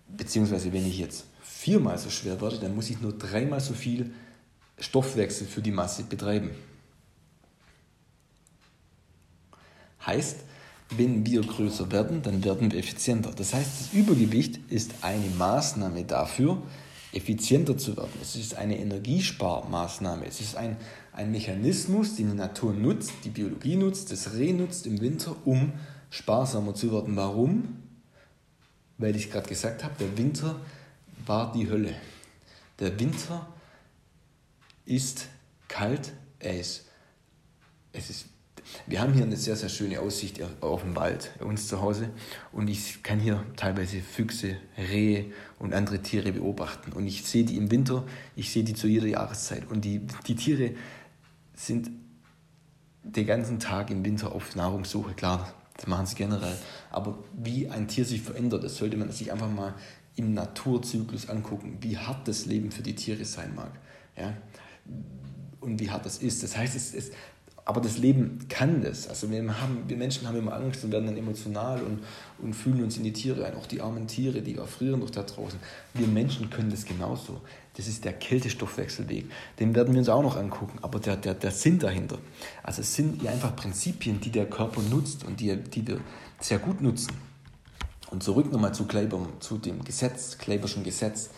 beziehungsweise 0.10 0.72
wenn 0.74 0.86
ich 0.86 1.00
jetzt 1.00 1.26
viermal 1.42 1.98
so 1.98 2.10
schwer 2.10 2.42
werde, 2.42 2.60
dann 2.60 2.76
muss 2.76 2.90
ich 2.90 3.00
nur 3.00 3.18
dreimal 3.18 3.62
so 3.62 3.74
viel 3.74 4.14
Stoffwechsel 4.80 5.48
für 5.48 5.62
die 5.62 5.72
Masse 5.72 6.04
betreiben. 6.04 6.52
Heißt, 10.06 10.38
wenn 10.98 11.26
wir 11.26 11.42
größer 11.42 11.92
werden, 11.92 12.22
dann 12.22 12.44
werden 12.44 12.72
wir 12.72 12.80
effizienter. 12.80 13.32
Das 13.32 13.54
heißt, 13.54 13.70
das 13.80 13.94
Übergewicht 13.94 14.60
ist 14.70 14.92
eine 15.02 15.30
Maßnahme 15.38 16.04
dafür, 16.04 16.62
effizienter 17.14 17.78
zu 17.78 17.96
werden. 17.96 18.12
Es 18.22 18.36
ist 18.36 18.56
eine 18.56 18.78
Energiesparmaßnahme. 18.80 20.26
Es 20.28 20.42
ist 20.42 20.56
ein, 20.56 20.78
ein 21.14 21.32
Mechanismus, 21.32 22.16
den 22.16 22.32
die 22.32 22.36
Natur 22.36 22.74
nutzt, 22.74 23.14
die 23.24 23.30
Biologie 23.30 23.76
nutzt, 23.76 24.12
das 24.12 24.34
Reh 24.34 24.52
nutzt 24.52 24.86
im 24.86 25.00
Winter, 25.00 25.36
um 25.46 25.74
sparsamer 26.10 26.76
zu 26.76 26.92
werden. 26.92 27.16
Warum? 27.16 27.78
Weil 28.98 29.16
ich 29.16 29.32
gerade 29.32 29.48
gesagt 29.48 29.84
habe, 29.84 29.94
der 30.00 30.18
Winter 30.18 30.56
war 31.26 31.52
die 31.52 31.70
Hölle. 31.70 31.94
Der 32.80 33.00
Winter 33.00 33.48
ist 34.86 35.28
kalt, 35.68 36.14
ist, 36.40 36.86
es 37.94 38.10
ist 38.10 38.26
wir 38.88 39.02
haben 39.02 39.14
hier 39.14 39.24
eine 39.24 39.38
sehr, 39.38 39.56
sehr 39.56 39.70
schöne 39.70 40.00
Aussicht 40.00 40.42
auf 40.62 40.84
den 40.84 40.96
Wald 40.96 41.32
bei 41.40 41.46
uns 41.46 41.68
zu 41.68 41.82
Hause 41.82 42.10
und 42.52 42.68
ich 42.70 43.04
kann 43.04 43.20
hier 43.20 43.44
teilweise 43.56 44.02
Füchse, 44.02 44.58
Rehe 44.78 45.26
und 45.60 45.74
andere 45.74 46.02
Tiere 46.02 46.32
beobachten. 46.32 46.94
Und 46.94 47.06
ich 47.06 47.24
sehe 47.26 47.44
die 47.44 47.58
im 47.58 47.72
Winter, 47.72 48.04
ich 48.36 48.52
sehe 48.52 48.64
die 48.64 48.74
zu 48.74 48.88
jeder 48.88 49.08
Jahreszeit. 49.08 49.70
Und 49.70 49.84
die, 49.86 50.02
die 50.28 50.36
Tiere 50.36 50.72
sind 51.54 51.92
den 53.04 53.28
ganzen 53.28 53.60
Tag 53.60 53.92
im 53.92 54.06
Winter 54.06 54.32
auf 54.32 54.56
Nahrungssuche, 54.56 55.14
klar, 55.14 55.54
das 55.76 55.88
machen 55.88 56.06
sie 56.06 56.16
generell. 56.16 56.58
Aber 56.90 57.18
wie 57.34 57.70
ein 57.70 57.88
Tier 57.88 58.06
sich 58.06 58.22
verändert, 58.22 58.64
das 58.64 58.78
sollte 58.78 58.96
man 58.96 59.12
sich 59.12 59.32
einfach 59.32 59.50
mal 59.50 59.74
im 60.16 60.34
Naturzyklus 60.34 61.30
angucken, 61.30 61.80
wie 61.82 61.98
hart 61.98 62.28
das 62.28 62.46
Leben 62.46 62.72
für 62.72 62.84
die 62.84 62.96
Tiere 62.96 63.26
sein 63.26 63.54
mag. 63.56 63.72
Ja? 64.16 64.34
Und 65.60 65.80
wie 65.80 65.90
hart 65.90 66.06
das 66.06 66.18
ist. 66.18 66.44
Das 66.44 66.58
heißt, 66.58 66.76
es, 66.76 66.94
es, 66.94 67.12
aber 67.66 67.80
das 67.80 67.98
Leben 67.98 68.40
kann 68.50 68.82
das. 68.82 69.08
Also 69.08 69.32
wir, 69.32 69.40
haben, 69.62 69.84
wir 69.88 69.96
Menschen 69.96 70.28
haben 70.28 70.38
immer 70.38 70.54
Angst 70.54 70.84
und 70.84 70.92
werden 70.92 71.06
dann 71.06 71.18
emotional 71.18 71.82
und, 71.82 72.00
und 72.40 72.54
fühlen 72.54 72.84
uns 72.84 72.98
in 72.98 73.04
die 73.04 73.14
Tiere 73.14 73.46
ein. 73.46 73.56
Auch 73.56 73.66
die 73.66 73.82
armen 73.82 74.08
Tiere, 74.08 74.42
die 74.42 74.58
erfrieren 74.58 75.00
doch 75.00 75.10
da 75.10 75.24
draußen. 75.24 75.58
Wir 75.94 76.08
Menschen 76.08 76.50
können 76.50 76.70
das 76.70 76.84
genauso. 76.84 77.40
Das 77.76 77.88
ist 77.88 78.04
der 78.04 78.14
Kältestoffwechselweg. 78.14 79.26
Den 79.60 79.74
werden 79.76 79.94
wir 79.94 80.00
uns 80.00 80.10
auch 80.10 80.22
noch 80.22 80.36
angucken. 80.36 80.78
Aber 80.82 81.00
der, 81.00 81.16
der, 81.16 81.36
der 81.36 81.52
Sinn 81.52 81.80
dahinter. 81.80 82.18
Also 82.64 82.82
es 82.82 82.94
sind 82.94 83.24
ja 83.24 83.32
einfach 83.32 83.56
Prinzipien, 83.56 84.20
die 84.20 84.32
der 84.32 84.46
Körper 84.46 84.82
nutzt 84.82 85.24
und 85.24 85.40
die, 85.40 85.56
die 85.56 85.88
wir 85.88 86.02
sehr 86.42 86.60
gut 86.60 86.82
nutzen. 86.82 87.14
Und 88.12 88.24
zurück 88.24 88.52
nochmal 88.52 88.74
zu 88.74 88.86
Kleber, 88.86 89.28
zu 89.40 89.58
dem 89.58 89.84
Gesetz, 89.84 90.38
Kleberschen 90.38 90.84
Gesetz. 90.84 91.30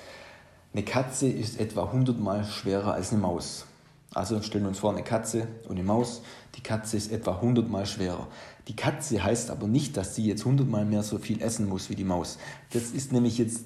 Eine 0.75 0.83
Katze 0.83 1.29
ist 1.29 1.57
etwa 1.57 1.85
100 1.85 2.19
Mal 2.19 2.43
schwerer 2.43 2.95
als 2.95 3.13
eine 3.13 3.21
Maus. 3.21 3.63
Also 4.13 4.41
stellen 4.41 4.65
wir 4.65 4.67
uns 4.67 4.79
vor, 4.79 4.91
eine 4.91 5.03
Katze 5.03 5.47
und 5.69 5.77
eine 5.77 5.83
Maus. 5.83 6.21
Die 6.55 6.61
Katze 6.61 6.97
ist 6.97 7.13
etwa 7.13 7.35
100 7.35 7.69
Mal 7.69 7.85
schwerer. 7.85 8.27
Die 8.67 8.75
Katze 8.75 9.23
heißt 9.23 9.51
aber 9.51 9.69
nicht, 9.69 9.95
dass 9.95 10.15
sie 10.15 10.25
jetzt 10.25 10.41
100 10.41 10.67
Mal 10.67 10.83
mehr 10.83 11.01
so 11.01 11.17
viel 11.17 11.41
essen 11.41 11.69
muss 11.69 11.89
wie 11.89 11.95
die 11.95 12.03
Maus. 12.03 12.39
Das 12.73 12.91
ist 12.91 13.13
nämlich 13.13 13.38
jetzt 13.38 13.61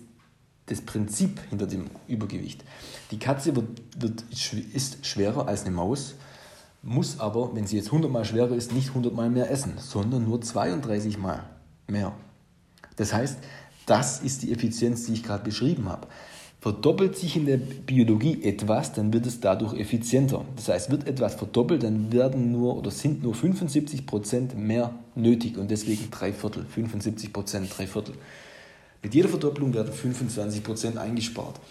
das 0.68 0.82
Prinzip 0.82 1.42
hinter 1.50 1.66
dem 1.66 1.88
Übergewicht. 2.08 2.64
Die 3.10 3.18
Katze 3.18 3.56
wird, 3.56 3.82
wird, 3.98 4.24
ist 4.30 5.04
schwerer 5.04 5.48
als 5.48 5.64
eine 5.64 5.72
Maus, 5.72 6.14
muss 6.84 7.20
aber, 7.20 7.56
wenn 7.56 7.66
sie 7.66 7.78
jetzt 7.78 7.88
100 7.88 8.12
Mal 8.12 8.24
schwerer 8.24 8.54
ist, 8.54 8.72
nicht 8.72 8.90
100 8.90 9.16
Mal 9.16 9.32
mehr 9.32 9.50
essen, 9.50 9.80
sondern 9.80 10.26
nur 10.26 10.42
32 10.42 11.18
Mal 11.18 11.44
mehr. 11.88 12.14
Das 12.98 13.14
heißt, 13.14 13.40
das 13.88 14.20
ist 14.20 14.44
die 14.44 14.52
Effizienz, 14.52 15.08
die 15.08 15.14
ich 15.14 15.24
gerade 15.24 15.44
beschrieben 15.44 15.90
habe. 15.90 16.08
Verdoppelt 16.62 17.18
sich 17.18 17.38
in 17.38 17.46
der 17.46 17.56
Biologie 17.56 18.44
etwas, 18.44 18.92
dann 18.92 19.14
wird 19.14 19.26
es 19.26 19.40
dadurch 19.40 19.80
effizienter. 19.80 20.44
Das 20.58 20.68
heißt, 20.68 20.92
wird 20.92 21.08
etwas 21.08 21.36
verdoppelt, 21.36 21.84
dann 21.84 22.12
werden 22.12 22.52
nur 22.52 22.76
oder 22.76 22.92
sind 22.92 23.24
nur 23.24 23.34
75% 23.34 24.56
mehr 24.56 24.94
nötig 25.16 25.58
und 25.58 25.72
deswegen 25.72 26.12
drei 26.12 26.34
Viertel, 26.34 26.66
75%, 26.76 27.70
drei 27.74 27.88
Viertel. 27.88 28.16
Mit 29.02 29.16
jeder 29.16 29.30
Verdopplung 29.30 29.74
werden 29.74 29.94
25% 29.94 30.98
eingespart. 30.98 31.62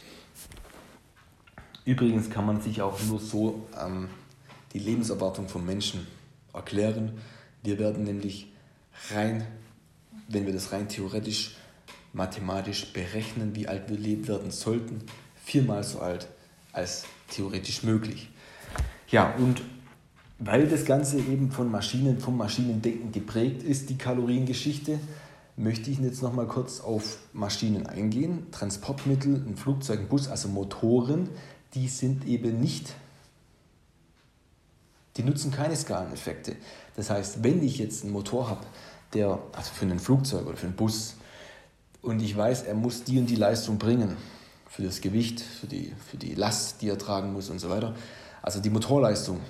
Übrigens 1.85 2.31
kann 2.31 2.47
man 2.47 2.63
sich 2.63 2.81
auch 2.81 2.99
nur 3.09 3.21
so 3.21 3.67
ähm, 3.79 4.09
die 4.73 4.79
Lebenserwartung 4.79 5.49
von 5.49 5.67
Menschen 5.67 6.07
erklären. 6.55 7.13
Wir 7.63 7.79
werden 7.79 8.05
nämlich 8.05 8.51
rein, 9.15 9.47
wenn 10.29 10.47
wir 10.47 10.55
das 10.55 10.73
rein 10.73 10.89
theoretisch 10.89 11.58
mathematisch 12.13 12.93
berechnen, 12.93 13.55
wie 13.55 13.69
alt 13.69 13.89
wir 13.89 13.99
leben 13.99 14.27
werden 14.29 14.51
sollten, 14.51 15.03
viermal 15.45 15.85
so 15.85 16.01
alt 16.01 16.29
als 16.73 17.05
theoretisch 17.31 17.83
möglich. 17.83 18.31
Ja, 19.11 19.35
und 19.37 19.63
weil 20.39 20.69
das 20.69 20.85
Ganze 20.85 21.19
eben 21.19 21.51
von 21.51 21.71
Maschinen, 21.71 22.21
vom 22.21 22.37
Maschinendenken 22.37 23.13
geprägt 23.13 23.63
ist, 23.63 23.91
die 23.91 23.99
Kaloriengeschichte, 23.99 24.99
möchte 25.57 25.91
ich 25.91 25.99
jetzt 25.99 26.23
noch 26.23 26.33
mal 26.33 26.47
kurz 26.47 26.81
auf 26.81 27.19
Maschinen 27.33 27.87
eingehen. 27.87 28.47
Transportmittel, 28.53 29.35
ein 29.35 29.57
Flugzeug, 29.57 29.99
ein 30.01 30.09
Bus, 30.09 30.29
also 30.29 30.49
Motoren, 30.49 31.29
die 31.75 31.89
sind 31.89 32.27
eben 32.27 32.61
nicht, 32.61 32.95
die 35.17 35.25
nutzen 35.25 35.51
keine 35.51 35.75
Skaleneffekte. 35.75 36.55
Das 36.95 37.11
heißt, 37.11 37.43
wenn 37.43 37.63
ich 37.65 37.79
jetzt 37.79 38.05
einen 38.05 38.13
Motor 38.13 38.49
habe, 38.49 38.65
der, 39.15 39.41
also 39.53 39.73
für 39.75 39.87
ein 39.87 39.99
Flugzeug 39.99 40.47
oder 40.47 40.57
für 40.57 40.67
einen 40.67 40.77
Bus, 40.77 41.17
und 42.09 42.21
ich 42.21 42.37
weiß, 42.37 42.63
er 42.63 42.75
muss 42.75 43.05
die 43.05 43.19
und 43.19 43.27
die 43.27 43.37
Leistung 43.37 43.79
bringen 43.79 44.17
für 44.69 44.83
das 44.83 45.01
Gewicht, 45.01 45.41
für 45.41 45.67
die, 45.67 45.93
für 46.11 46.17
die 46.17 46.35
Last, 46.35 46.83
die 46.83 46.89
er 46.89 46.99
tragen 46.99 47.33
muss 47.33 47.51
und 47.51 47.59
so 47.59 47.71
weiter, 47.71 47.95
also 48.43 48.61
die 48.61 48.71
Motorleistung, 48.71 49.41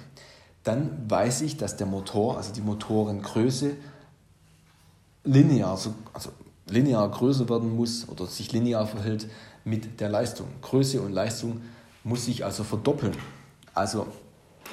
dann 0.64 1.08
weiß 1.08 1.42
ich, 1.42 1.56
dass 1.56 1.76
der 1.76 1.86
Motor, 1.86 2.36
also 2.36 2.52
die 2.52 2.60
Motorengröße, 2.60 3.76
linear, 5.24 5.78
also 6.12 6.30
linear 6.66 7.10
größer 7.10 7.48
werden 7.48 7.74
muss 7.74 8.08
oder 8.08 8.26
sich 8.26 8.52
linear 8.52 8.86
verhält 8.86 9.28
mit 9.64 10.00
der 10.00 10.08
Leistung. 10.08 10.48
Größe 10.62 11.00
und 11.00 11.12
Leistung 11.12 11.60
muss 12.04 12.24
sich 12.24 12.44
also 12.44 12.64
verdoppeln. 12.64 13.14
Also 13.74 14.06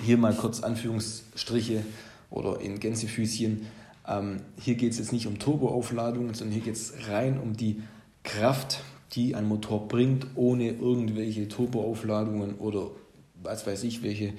hier 0.02 0.18
mal 0.18 0.34
kurz 0.34 0.62
Anführungsstriche 0.62 1.86
oder 2.30 2.60
in 2.62 2.80
Gänsefüßchen. 2.80 3.68
Ähm, 4.08 4.42
hier 4.60 4.76
geht 4.76 4.92
es 4.92 4.98
jetzt 5.00 5.12
nicht 5.12 5.28
um 5.28 5.40
Turboaufladungen, 5.40 6.34
sondern 6.34 6.54
hier 6.54 6.64
geht 6.64 6.76
es 6.76 6.94
rein 7.10 7.40
um 7.40 7.56
die 7.56 7.82
Kraft, 8.24 8.84
die 9.14 9.36
ein 9.36 9.48
Motor 9.48 9.88
bringt, 9.88 10.28
ohne 10.36 10.70
irgendwelche 10.70 11.48
Turboaufladungen 11.48 12.56
oder 12.56 12.92
was 13.42 13.66
weiß 13.66 13.84
ich, 13.84 14.04
welche. 14.04 14.34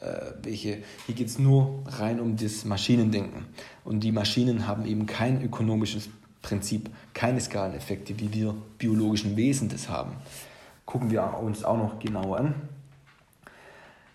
Äh, 0.00 0.32
welche 0.42 0.78
hier 1.06 1.14
geht 1.16 1.26
es 1.26 1.40
nur 1.40 1.82
rein 1.86 2.20
um 2.20 2.36
das 2.36 2.64
Maschinendenken. 2.64 3.46
Und 3.84 4.00
die 4.00 4.12
Maschinen 4.12 4.68
haben 4.68 4.86
eben 4.86 5.06
kein 5.06 5.42
ökonomisches 5.42 6.08
Prinzip, 6.40 6.88
keine 7.14 7.40
Skaleneffekte, 7.40 8.18
wie 8.20 8.32
wir 8.32 8.54
biologischen 8.78 9.36
Wesen 9.36 9.68
das 9.68 9.88
haben. 9.88 10.12
Gucken 10.86 11.10
wir 11.10 11.38
uns 11.42 11.64
auch 11.64 11.76
noch 11.76 11.98
genauer 11.98 12.38
an. 12.38 12.54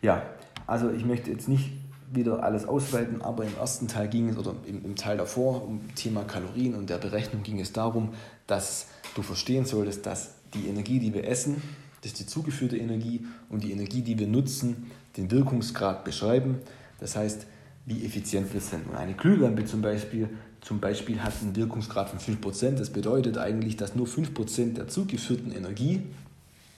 Ja, 0.02 0.24
also 0.66 0.90
ich 0.90 1.06
möchte 1.06 1.32
jetzt 1.32 1.50
nicht 1.50 1.72
wieder 2.16 2.44
alles 2.44 2.66
ausweiten, 2.66 3.22
aber 3.22 3.46
im 3.46 3.56
ersten 3.58 3.88
Teil 3.88 4.08
ging 4.08 4.30
es, 4.30 4.38
oder 4.38 4.56
im, 4.66 4.84
im 4.86 4.96
Teil 4.96 5.18
davor, 5.18 5.64
um 5.64 5.82
Thema 5.96 6.24
Kalorien 6.24 6.76
und 6.76 6.90
der 6.90 6.98
Berechnung 6.98 7.44
ging 7.44 7.60
es 7.60 7.74
darum, 7.74 8.10
dass 8.48 8.88
du 9.16 9.22
verstehen 9.22 9.66
solltest, 9.66 10.06
dass 10.06 10.36
die 10.54 10.68
Energie, 10.68 11.00
die 11.00 11.14
wir 11.14 11.28
essen, 11.28 11.62
das 12.02 12.12
ist 12.12 12.20
die 12.20 12.26
zugeführte 12.26 12.78
Energie 12.78 13.26
und 13.50 13.64
die 13.64 13.72
Energie, 13.72 14.02
die 14.02 14.20
wir 14.20 14.28
nutzen, 14.28 14.92
den 15.16 15.32
Wirkungsgrad 15.32 16.04
beschreiben. 16.04 16.60
Das 17.00 17.16
heißt, 17.16 17.48
wie 17.86 18.06
effizient 18.06 18.54
wir 18.54 18.60
sind. 18.60 18.88
Und 18.90 18.96
eine 18.96 19.14
Glühlampe 19.14 19.64
zum 19.64 19.82
Beispiel, 19.82 20.30
zum 20.60 20.80
Beispiel 20.80 21.22
hat 21.22 21.34
einen 21.42 21.56
Wirkungsgrad 21.56 22.10
von 22.10 22.20
5%. 22.20 22.72
Das 22.72 22.90
bedeutet 22.90 23.38
eigentlich, 23.38 23.78
dass 23.78 23.96
nur 23.96 24.08
5% 24.08 24.74
der 24.74 24.90
zugeführten 24.90 25.54
Energie, 25.54 26.02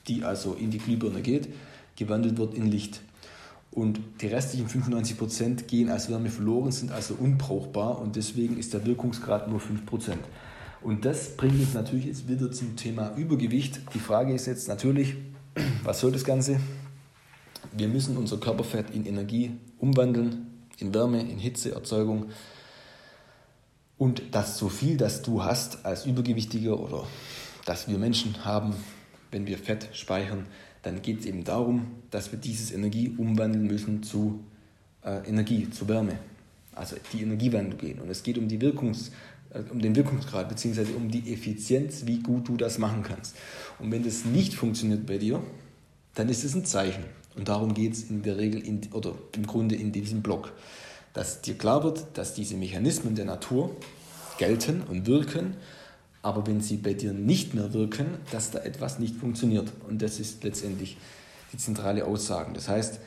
die 0.07 0.23
also 0.23 0.53
in 0.53 0.69
die 0.69 0.77
Glühbirne 0.77 1.21
geht, 1.21 1.49
gewandelt 1.95 2.37
wird 2.37 2.53
in 2.53 2.67
Licht. 2.69 3.01
Und 3.75 3.99
die 4.21 4.27
restlichen 4.27 4.69
95% 4.69 5.65
gehen 5.65 5.89
als 5.89 6.09
Wärme 6.09 6.29
verloren, 6.29 6.71
sind 6.71 6.93
also 6.93 7.13
unbrauchbar 7.13 7.99
und 7.99 8.15
deswegen 8.15 8.57
ist 8.57 8.73
der 8.73 8.85
Wirkungsgrad 8.85 9.49
nur 9.49 9.59
5%. 9.59 10.15
Und 10.81 11.03
das 11.03 11.35
bringt 11.35 11.59
uns 11.59 11.73
natürlich 11.73 12.05
jetzt 12.05 12.29
wieder 12.29 12.49
zum 12.53 12.77
Thema 12.77 13.13
Übergewicht. 13.17 13.81
Die 13.93 13.99
Frage 13.99 14.33
ist 14.33 14.45
jetzt 14.45 14.69
natürlich, 14.69 15.15
was 15.83 15.99
soll 15.99 16.13
das 16.13 16.23
Ganze? 16.23 16.61
Wir 17.73 17.89
müssen 17.89 18.15
unser 18.15 18.38
Körperfett 18.38 18.91
in 18.91 19.05
Energie 19.05 19.51
umwandeln, 19.77 20.47
in 20.77 20.93
Wärme, 20.93 21.19
in 21.19 21.38
Hitzeerzeugung. 21.38 22.27
Und 23.97 24.21
das 24.31 24.57
so 24.57 24.69
viel, 24.69 24.95
das 24.95 25.21
du 25.21 25.43
hast 25.43 25.85
als 25.85 26.05
Übergewichtiger 26.05 26.79
oder 26.79 27.05
das 27.65 27.89
wir 27.89 27.97
Menschen 27.97 28.45
haben, 28.45 28.73
wenn 29.31 29.47
wir 29.47 29.57
Fett 29.57 29.89
speichern, 29.91 30.45
dann 30.85 31.01
geht 31.01 31.21
es 31.21 31.25
eben 31.25 31.43
darum, 31.43 31.87
dass 32.11 32.31
wir 32.31 32.37
dieses 32.37 32.71
Energie 32.71 33.11
umwandeln 33.17 33.65
müssen 33.65 34.03
zu 34.03 34.43
äh, 35.03 35.27
Energie, 35.27 35.67
zu 35.71 35.87
Wärme. 35.87 36.19
Also 36.75 36.95
die 37.11 37.23
Energiewandel 37.23 37.75
gehen. 37.75 37.99
Und 37.99 38.09
es 38.09 38.21
geht 38.21 38.37
um, 38.37 38.47
die 38.47 38.61
Wirkungs, 38.61 39.11
äh, 39.49 39.61
um 39.71 39.79
den 39.79 39.95
Wirkungsgrad 39.95 40.47
bzw. 40.47 40.93
um 40.95 41.09
die 41.09 41.33
Effizienz, 41.33 42.05
wie 42.05 42.19
gut 42.19 42.47
du 42.47 42.55
das 42.55 42.77
machen 42.77 43.01
kannst. 43.01 43.35
Und 43.79 43.91
wenn 43.91 44.03
das 44.03 44.25
nicht 44.25 44.53
funktioniert 44.53 45.07
bei 45.07 45.17
dir, 45.17 45.41
dann 46.13 46.29
ist 46.29 46.43
es 46.43 46.53
ein 46.53 46.65
Zeichen. 46.65 47.05
Und 47.35 47.47
darum 47.47 47.73
geht 47.73 47.93
es 47.93 48.11
in 48.11 48.21
der 48.21 48.37
Regel 48.37 48.61
in, 48.61 48.81
oder 48.93 49.15
im 49.35 49.47
Grunde 49.47 49.73
in 49.73 49.91
diesem 49.91 50.21
Blog. 50.21 50.53
Dass 51.13 51.41
dir 51.41 51.57
klar 51.57 51.83
wird, 51.83 52.05
dass 52.13 52.35
diese 52.35 52.57
Mechanismen 52.57 53.15
der 53.15 53.25
Natur 53.25 53.75
gelten 54.37 54.81
und 54.81 55.07
wirken 55.07 55.55
aber 56.25 56.47
wenn 56.47 56.59
sie 56.59 56.77
bei 56.77 56.95
dir 56.95 57.13
nicht 57.13 57.53
mehr 57.53 57.71
wirken, 57.73 58.07
dass 58.31 58.49
da 58.49 58.57
etwas 58.57 58.97
nicht 58.97 59.15
funktioniert. 59.15 59.71
Und 59.88 60.01
das 60.01 60.19
ist 60.19 60.43
letztendlich 60.43 60.97
die 61.53 61.57
zentrale 61.57 62.03
Aussage. 62.03 62.51
Das 62.51 62.67
heißt, 62.67 62.99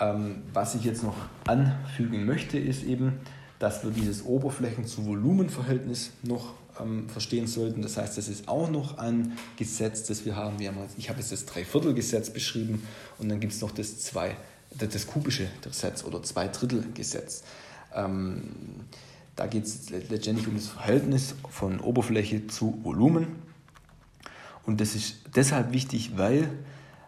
ähm, 0.00 0.42
was 0.52 0.74
ich 0.74 0.82
jetzt 0.82 1.04
noch 1.04 1.14
anfügen 1.46 2.26
möchte, 2.26 2.58
ist 2.58 2.82
eben, 2.82 3.20
dass 3.60 3.84
wir 3.84 3.92
dieses 3.92 4.24
Oberflächen-zu-Volumen-Verhältnis 4.24 6.10
noch 6.24 6.54
ähm, 6.80 7.08
verstehen 7.08 7.46
sollten. 7.46 7.80
Das 7.80 7.96
heißt, 7.96 8.18
das 8.18 8.26
ist 8.26 8.48
auch 8.48 8.68
noch 8.68 8.98
ein 8.98 9.38
Gesetz, 9.56 10.02
das 10.08 10.24
wir 10.24 10.34
haben. 10.34 10.58
Wir 10.58 10.70
haben 10.70 10.78
ich 10.96 11.10
habe 11.10 11.20
jetzt 11.20 11.30
das 11.30 11.46
Dreiviertelgesetz 11.46 12.30
beschrieben 12.30 12.82
und 13.20 13.28
dann 13.28 13.38
gibt 13.38 13.52
es 13.52 13.60
noch 13.60 13.70
das, 13.70 14.00
zwei, 14.00 14.36
das 14.72 15.06
kubische 15.06 15.46
Gesetz 15.62 16.02
oder 16.02 16.24
Zweidrittelgesetz. 16.24 17.44
Ähm, 17.94 18.50
da 19.38 19.46
geht 19.46 19.64
es 19.64 19.88
letztendlich 19.90 20.48
um 20.48 20.56
das 20.56 20.66
Verhältnis 20.66 21.36
von 21.48 21.78
Oberfläche 21.78 22.48
zu 22.48 22.80
Volumen. 22.82 23.28
Und 24.66 24.80
das 24.80 24.96
ist 24.96 25.18
deshalb 25.36 25.72
wichtig, 25.72 26.18
weil 26.18 26.50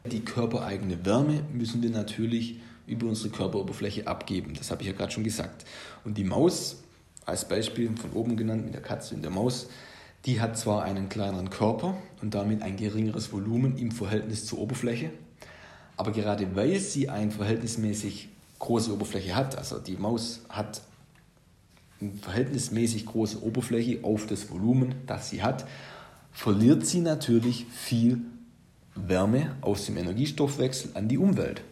die 0.09 0.21
körpereigene 0.21 1.05
Wärme 1.05 1.43
müssen 1.53 1.83
wir 1.83 1.91
natürlich 1.91 2.61
über 2.87 3.09
unsere 3.09 3.31
Körperoberfläche 3.31 4.07
abgeben. 4.07 4.55
Das 4.55 4.71
habe 4.71 4.83
ich 4.83 4.89
ja 4.89 4.95
gerade 4.95 5.11
schon 5.11 5.25
gesagt. 5.25 5.65
Und 6.05 6.19
die 6.19 6.25
Maus, 6.25 6.77
als 7.27 7.49
Beispiel 7.49 7.91
von 7.97 8.13
oben 8.13 8.37
genannt 8.37 8.65
mit 8.65 8.75
der 8.75 8.83
Katze 8.83 9.17
und 9.17 9.23
der 9.23 9.33
Maus, 9.33 9.67
die 10.25 10.41
hat 10.41 10.57
zwar 10.57 10.85
einen 10.85 11.09
kleineren 11.09 11.51
Körper 11.51 11.97
und 12.23 12.35
damit 12.35 12.63
ein 12.63 12.77
geringeres 12.77 13.33
Volumen 13.33 13.77
im 13.77 13.91
Verhältnis 13.91 14.47
zur 14.47 14.61
Oberfläche, 14.61 15.11
aber 15.97 16.13
gerade 16.13 16.55
weil 16.55 16.79
sie 16.79 17.09
eine 17.09 17.33
verhältnismäßig 17.33 18.29
große 18.61 18.93
Oberfläche 18.93 19.35
hat, 19.35 19.59
also 19.59 19.81
die 19.81 19.97
Maus 19.97 20.43
hat 20.49 20.83
verhältnismäßig 22.23 23.07
große 23.07 23.43
Oberfläche 23.43 24.01
auf 24.03 24.27
das 24.27 24.51
Volumen, 24.51 24.95
das 25.07 25.31
sie 25.31 25.43
hat, 25.43 25.67
verliert 26.33 26.87
sie 26.87 27.01
natürlich 27.01 27.67
viel 27.67 28.21
Wärme 28.95 29.57
aus 29.61 29.87
dem 29.87 29.97
Energiestoffwechsel 29.97 30.93
an 30.95 31.09
die 31.09 31.19
Umwelt. 31.19 31.63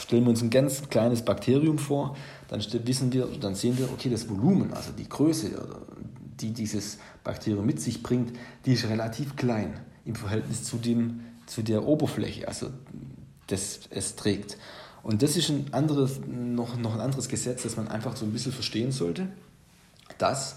Stellen 0.00 0.24
wir 0.24 0.30
uns 0.30 0.42
ein 0.42 0.50
ganz 0.50 0.88
kleines 0.88 1.22
Bakterium 1.22 1.78
vor, 1.78 2.16
dann 2.48 2.64
wissen 2.84 3.12
wir, 3.12 3.26
dann 3.40 3.54
sehen 3.54 3.78
wir, 3.78 3.90
okay, 3.92 4.08
das 4.08 4.28
Volumen, 4.28 4.72
also 4.72 4.92
die 4.92 5.08
Größe, 5.08 5.50
die 6.40 6.52
dieses 6.52 6.98
Bakterium 7.22 7.66
mit 7.66 7.80
sich 7.80 8.02
bringt, 8.02 8.32
die 8.64 8.72
ist 8.72 8.88
relativ 8.88 9.36
klein 9.36 9.74
im 10.04 10.14
Verhältnis 10.14 10.64
zu, 10.64 10.78
dem, 10.78 11.20
zu 11.46 11.62
der 11.62 11.86
Oberfläche, 11.86 12.48
also 12.48 12.70
das 13.46 13.80
es 13.90 14.16
trägt. 14.16 14.56
Und 15.02 15.22
das 15.22 15.36
ist 15.36 15.48
ein 15.48 15.72
anderes, 15.72 16.20
noch, 16.26 16.76
noch 16.76 16.94
ein 16.94 17.00
anderes 17.00 17.28
Gesetz, 17.28 17.62
das 17.62 17.76
man 17.76 17.88
einfach 17.88 18.16
so 18.16 18.26
ein 18.26 18.32
bisschen 18.32 18.52
verstehen 18.52 18.92
sollte, 18.92 19.28
dass 20.18 20.56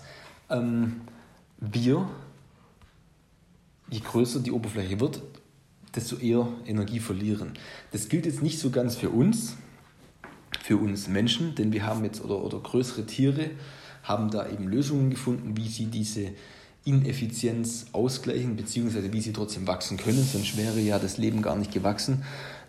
ähm, 0.49 1.01
wir, 1.59 2.09
je 3.89 3.99
größer 3.99 4.39
die 4.39 4.51
Oberfläche 4.51 4.99
wird, 4.99 5.21
desto 5.95 6.17
eher 6.17 6.47
Energie 6.65 6.99
verlieren. 6.99 7.53
Das 7.91 8.09
gilt 8.09 8.25
jetzt 8.25 8.41
nicht 8.41 8.59
so 8.59 8.69
ganz 8.69 8.95
für 8.95 9.09
uns, 9.09 9.55
für 10.61 10.77
uns 10.77 11.07
Menschen, 11.07 11.55
denn 11.55 11.71
wir 11.71 11.85
haben 11.85 12.03
jetzt, 12.03 12.23
oder, 12.23 12.43
oder 12.43 12.59
größere 12.59 13.05
Tiere 13.05 13.51
haben 14.03 14.31
da 14.31 14.49
eben 14.49 14.67
Lösungen 14.67 15.09
gefunden, 15.09 15.55
wie 15.55 15.67
sie 15.67 15.85
diese 15.85 16.31
Ineffizienz 16.85 17.85
ausgleichen, 17.93 18.57
beziehungsweise 18.57 19.13
wie 19.13 19.21
sie 19.21 19.31
trotzdem 19.31 19.67
wachsen 19.67 19.97
können. 19.97 20.23
Sonst 20.23 20.57
wäre 20.57 20.79
ja 20.79 20.99
das 20.99 21.17
Leben 21.17 21.41
gar 21.41 21.55
nicht 21.55 21.71
gewachsen 21.71 22.23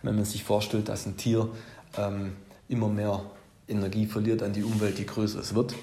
wenn 0.05 0.15
man 0.15 0.25
sich 0.25 0.43
vorstellt, 0.43 0.89
dass 0.89 1.05
ein 1.05 1.17
Tier 1.17 1.49
ähm, 1.97 2.33
immer 2.67 2.87
mehr 2.87 3.21
Energie 3.67 4.05
verliert 4.05 4.43
an 4.43 4.53
die 4.53 4.63
Umwelt, 4.63 4.99
je 4.99 5.05
größer 5.05 5.39
es 5.39 5.55
wird. 5.55 5.75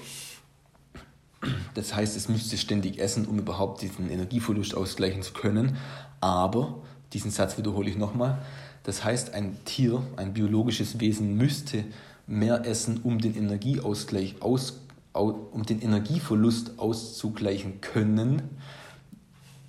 Das 1.73 1.93
heißt, 1.93 2.15
es 2.15 2.29
müsste 2.29 2.57
ständig 2.57 2.99
essen, 2.99 3.25
um 3.25 3.37
überhaupt 3.37 3.81
diesen 3.81 4.09
Energieverlust 4.09 4.75
ausgleichen 4.75 5.21
zu 5.21 5.33
können. 5.33 5.77
Aber, 6.21 6.81
diesen 7.11 7.31
Satz 7.31 7.57
wiederhole 7.57 7.89
ich 7.89 7.97
nochmal, 7.97 8.41
das 8.83 9.03
heißt, 9.03 9.33
ein 9.33 9.57
Tier, 9.65 10.01
ein 10.15 10.33
biologisches 10.33 10.99
Wesen 10.99 11.37
müsste 11.37 11.83
mehr 12.27 12.65
essen, 12.65 13.01
um 13.03 13.19
den 13.19 13.35
Energieausgleich 13.35 14.41
aus, 14.41 14.79
um 15.13 15.65
den 15.65 15.81
Energieverlust 15.81 16.79
auszugleichen 16.79 17.81
können, 17.81 18.41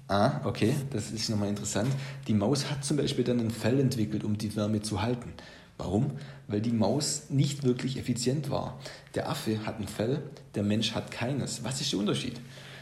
Ah, 0.06 0.40
okay, 0.44 0.74
das 0.90 1.10
ist 1.10 1.30
nochmal 1.30 1.48
interessant. 1.48 1.88
Die 2.28 2.34
Maus 2.34 2.70
hat 2.70 2.84
zum 2.84 2.98
Beispiel 2.98 3.24
dann 3.24 3.40
ein 3.40 3.50
Fell 3.50 3.80
entwickelt, 3.80 4.22
um 4.22 4.36
die 4.36 4.54
Wärme 4.54 4.82
zu 4.82 5.00
halten. 5.00 5.32
Warum? 5.78 6.12
Weil 6.46 6.60
die 6.60 6.72
Maus 6.72 7.30
nicht 7.30 7.64
wirklich 7.64 7.98
effizient 7.98 8.50
war. 8.50 8.78
Der 9.14 9.30
Affe 9.30 9.64
hat 9.66 9.80
ein 9.80 9.88
Fell, 9.88 10.22
der 10.54 10.62
Mensch 10.62 10.94
hat 10.94 11.10
keines. 11.10 11.64
Was 11.64 11.80
ist 11.80 11.90
der 11.92 11.98
Unterschied? 11.98 12.38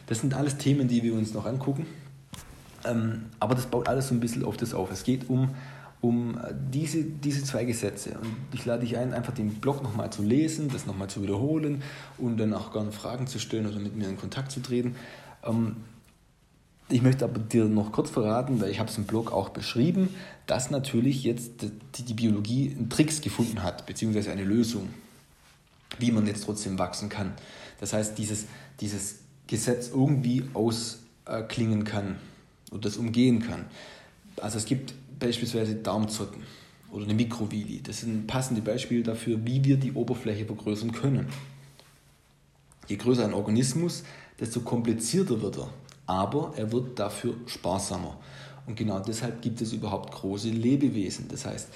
Das 0.07 0.21
sind 0.21 0.35
alles 0.35 0.59
Themen, 0.59 0.89
die 0.89 1.03
wir 1.05 1.15
uns 1.15 1.33
noch 1.33 1.47
angucken. 1.47 1.87
Ähm, 2.85 3.27
aber 3.39 3.55
das 3.55 3.67
baut 3.67 3.89
alles 3.89 4.09
so 4.09 4.15
ein 4.15 4.21
bisschen 4.21 4.45
auf 4.45 4.57
das 4.57 4.75
auf. 4.75 4.91
Es 4.91 5.05
geht 5.05 5.31
um, 5.31 5.55
um 6.01 6.39
diese, 6.73 7.05
diese 7.05 7.45
zwei 7.45 7.65
Gesetze. 7.65 8.19
Und 8.21 8.35
ich 8.53 8.65
lade 8.65 8.85
dich 8.85 8.97
ein, 8.99 9.15
einfach 9.15 9.33
den 9.33 9.55
Blog 9.55 9.83
nochmal 9.85 10.11
zu 10.11 10.23
lesen, 10.23 10.69
das 10.73 10.87
nochmal 10.87 11.09
zu 11.09 11.23
wiederholen 11.23 11.83
und 12.19 12.37
dann 12.39 12.53
auch 12.53 12.73
gerne 12.73 12.91
Fragen 12.91 13.29
zu 13.29 13.39
stellen 13.39 13.67
oder 13.67 13.79
mit 13.79 13.97
mir 13.97 14.09
in 14.09 14.19
Kontakt 14.19 14.51
zu 14.51 14.61
treten. 14.61 14.97
Ich 16.93 17.01
möchte 17.01 17.25
aber 17.25 17.39
dir 17.39 17.65
noch 17.65 17.91
kurz 17.91 18.11
verraten, 18.11 18.61
weil 18.61 18.71
ich 18.71 18.79
habe 18.79 18.91
es 18.91 18.99
im 18.99 19.05
Blog 19.05 19.33
auch 19.33 19.49
beschrieben, 19.49 20.15
dass 20.47 20.71
natürlich 20.71 21.25
jetzt 21.25 21.53
die 21.95 22.13
Biologie 22.13 22.71
einen 22.77 22.91
Tricks 22.91 23.23
gefunden 23.23 23.63
hat, 23.63 23.87
beziehungsweise 23.87 24.31
eine 24.31 24.45
Lösung, 24.45 24.91
wie 25.99 26.13
man 26.13 26.27
jetzt 26.27 26.45
trotzdem 26.45 26.79
wachsen 26.79 27.09
kann. 27.09 27.33
Das 27.81 27.95
heißt, 27.95 28.19
dieses, 28.19 28.45
dieses 28.81 29.21
Gesetz 29.47 29.89
irgendwie 29.89 30.45
ausklingen 30.53 31.85
kann 31.85 32.17
oder 32.71 32.83
das 32.83 32.99
umgehen 32.99 33.41
kann. 33.41 33.65
Also 34.37 34.59
es 34.59 34.67
gibt 34.67 34.93
beispielsweise 35.19 35.77
Darmzotten 35.77 36.43
oder 36.91 37.05
eine 37.05 37.15
Mikrovili. 37.15 37.81
Das 37.83 38.01
sind 38.01 38.27
passende 38.27 38.61
Beispiele 38.61 39.03
dafür, 39.03 39.39
wie 39.47 39.65
wir 39.65 39.79
die 39.79 39.93
Oberfläche 39.93 40.45
vergrößern 40.45 40.93
können. 40.93 41.29
Je 42.87 42.97
größer 42.97 43.25
ein 43.25 43.33
Organismus, 43.33 44.05
desto 44.39 44.61
komplizierter 44.61 45.41
wird 45.41 45.57
er. 45.57 45.71
Aber 46.13 46.53
er 46.57 46.71
wird 46.73 46.99
dafür 46.99 47.33
sparsamer. 47.47 48.19
Und 48.67 48.77
genau 48.77 49.01
deshalb 49.01 49.41
gibt 49.41 49.63
es 49.63 49.73
überhaupt 49.73 50.13
große 50.13 50.51
Lebewesen. 50.51 51.27
Das 51.29 51.47
heißt, 51.47 51.69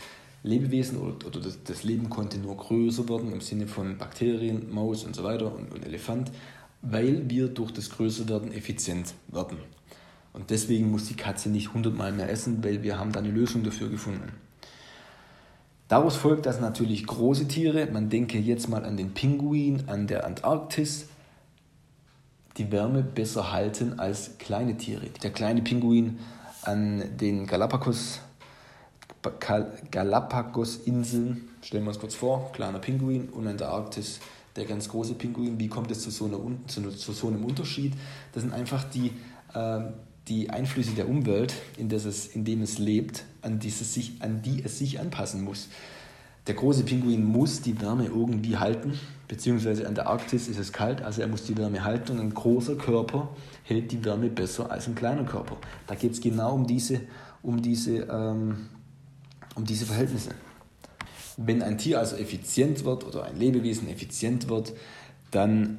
Lebewesen 0.42 0.98
oder, 0.98 1.26
oder 1.26 1.40
das, 1.40 1.64
das, 1.64 1.84
Leben 1.84 2.10
konnte 2.10 2.36
nur 2.36 2.54
größer 2.54 3.08
werden 3.08 3.32
im 3.32 3.40
Sinne 3.40 3.66
von 3.66 3.96
Bakterien, 3.96 4.70
Maus 4.70 5.04
und 5.04 5.16
so 5.16 5.24
weiter 5.24 5.54
und, 5.54 5.72
und 5.72 5.86
Elefant, 5.86 6.30
weil 6.82 7.30
wir 7.30 7.48
durch 7.48 7.72
das 7.72 7.88
Größerwerden 7.88 8.52
effizient 8.52 9.14
werden. 9.28 9.56
Und 10.34 10.50
deswegen 10.50 10.90
muss 10.90 11.06
die 11.06 11.16
Katze 11.16 11.48
nicht 11.48 11.72
hundertmal 11.72 12.12
mehr 12.12 12.28
essen, 12.28 12.62
weil 12.62 12.82
wir 12.82 12.98
haben 12.98 13.12
da 13.12 13.20
eine 13.20 13.30
Lösung 13.30 13.64
dafür 13.64 13.88
gefunden. 13.88 14.34
Daraus 15.88 16.14
folgt, 16.14 16.44
dass 16.44 16.60
natürlich 16.60 17.06
große 17.06 17.48
Tiere, 17.48 17.88
man 17.90 18.10
denke 18.10 18.38
jetzt 18.38 18.68
mal 18.68 18.84
an 18.84 18.98
den 18.98 19.14
Pinguin, 19.14 19.84
an 19.86 20.06
der 20.06 20.26
Antarktis, 20.26 21.08
die 22.56 22.72
Wärme 22.72 23.02
besser 23.02 23.52
halten 23.52 23.98
als 23.98 24.38
kleine 24.38 24.76
Tiere. 24.76 25.06
Der 25.22 25.30
kleine 25.30 25.62
Pinguin 25.62 26.18
an 26.62 27.16
den 27.18 27.46
Galapagos, 27.46 28.20
Galapagos-Inseln, 29.90 31.48
stellen 31.62 31.84
wir 31.84 31.88
uns 31.88 31.98
kurz 31.98 32.14
vor, 32.14 32.52
kleiner 32.52 32.78
Pinguin 32.78 33.28
und 33.28 33.46
an 33.46 33.58
der 33.58 33.68
Arktis 33.68 34.20
der 34.54 34.64
ganz 34.64 34.88
große 34.88 35.14
Pinguin. 35.14 35.58
Wie 35.58 35.68
kommt 35.68 35.90
es 35.90 36.02
zu 36.02 36.10
so, 36.10 36.26
einer, 36.26 36.38
zu, 36.66 36.90
so 36.90 37.26
einem 37.28 37.44
Unterschied? 37.44 37.92
Das 38.32 38.42
sind 38.42 38.52
einfach 38.52 38.84
die, 38.84 39.12
äh, 39.52 39.80
die 40.28 40.50
Einflüsse 40.50 40.92
der 40.92 41.08
Umwelt, 41.08 41.54
in, 41.76 41.88
das 41.88 42.04
es, 42.04 42.26
in 42.26 42.44
dem 42.44 42.62
es 42.62 42.78
lebt, 42.78 43.24
an, 43.42 43.58
dieses 43.58 43.92
sich, 43.94 44.14
an 44.20 44.42
die 44.42 44.62
es 44.64 44.78
sich 44.78 44.98
anpassen 44.98 45.44
muss. 45.44 45.68
Der 46.46 46.54
große 46.54 46.84
Pinguin 46.84 47.24
muss 47.24 47.60
die 47.60 47.80
Wärme 47.80 48.06
irgendwie 48.06 48.56
halten, 48.56 48.98
beziehungsweise 49.28 49.86
an 49.86 49.94
der 49.94 50.06
Arktis 50.06 50.48
ist 50.48 50.58
es 50.58 50.72
kalt, 50.72 51.02
also 51.02 51.20
er 51.20 51.28
muss 51.28 51.44
die 51.44 51.56
Wärme 51.56 51.84
halten 51.84 52.12
und 52.12 52.20
ein 52.20 52.34
großer 52.34 52.76
Körper 52.76 53.28
hält 53.64 53.92
die 53.92 54.04
Wärme 54.04 54.28
besser 54.28 54.70
als 54.70 54.86
ein 54.86 54.94
kleiner 54.94 55.24
Körper. 55.24 55.56
Da 55.86 55.94
geht 55.94 56.12
es 56.12 56.20
genau 56.20 56.54
um 56.54 56.66
diese, 56.66 57.00
um, 57.42 57.60
diese, 57.60 57.98
ähm, 58.10 58.68
um 59.54 59.64
diese 59.64 59.86
Verhältnisse. 59.86 60.30
Wenn 61.36 61.62
ein 61.62 61.76
Tier 61.76 61.98
also 61.98 62.16
effizient 62.16 62.84
wird 62.84 63.04
oder 63.04 63.24
ein 63.24 63.36
Lebewesen 63.36 63.88
effizient 63.88 64.48
wird, 64.48 64.72
dann 65.30 65.78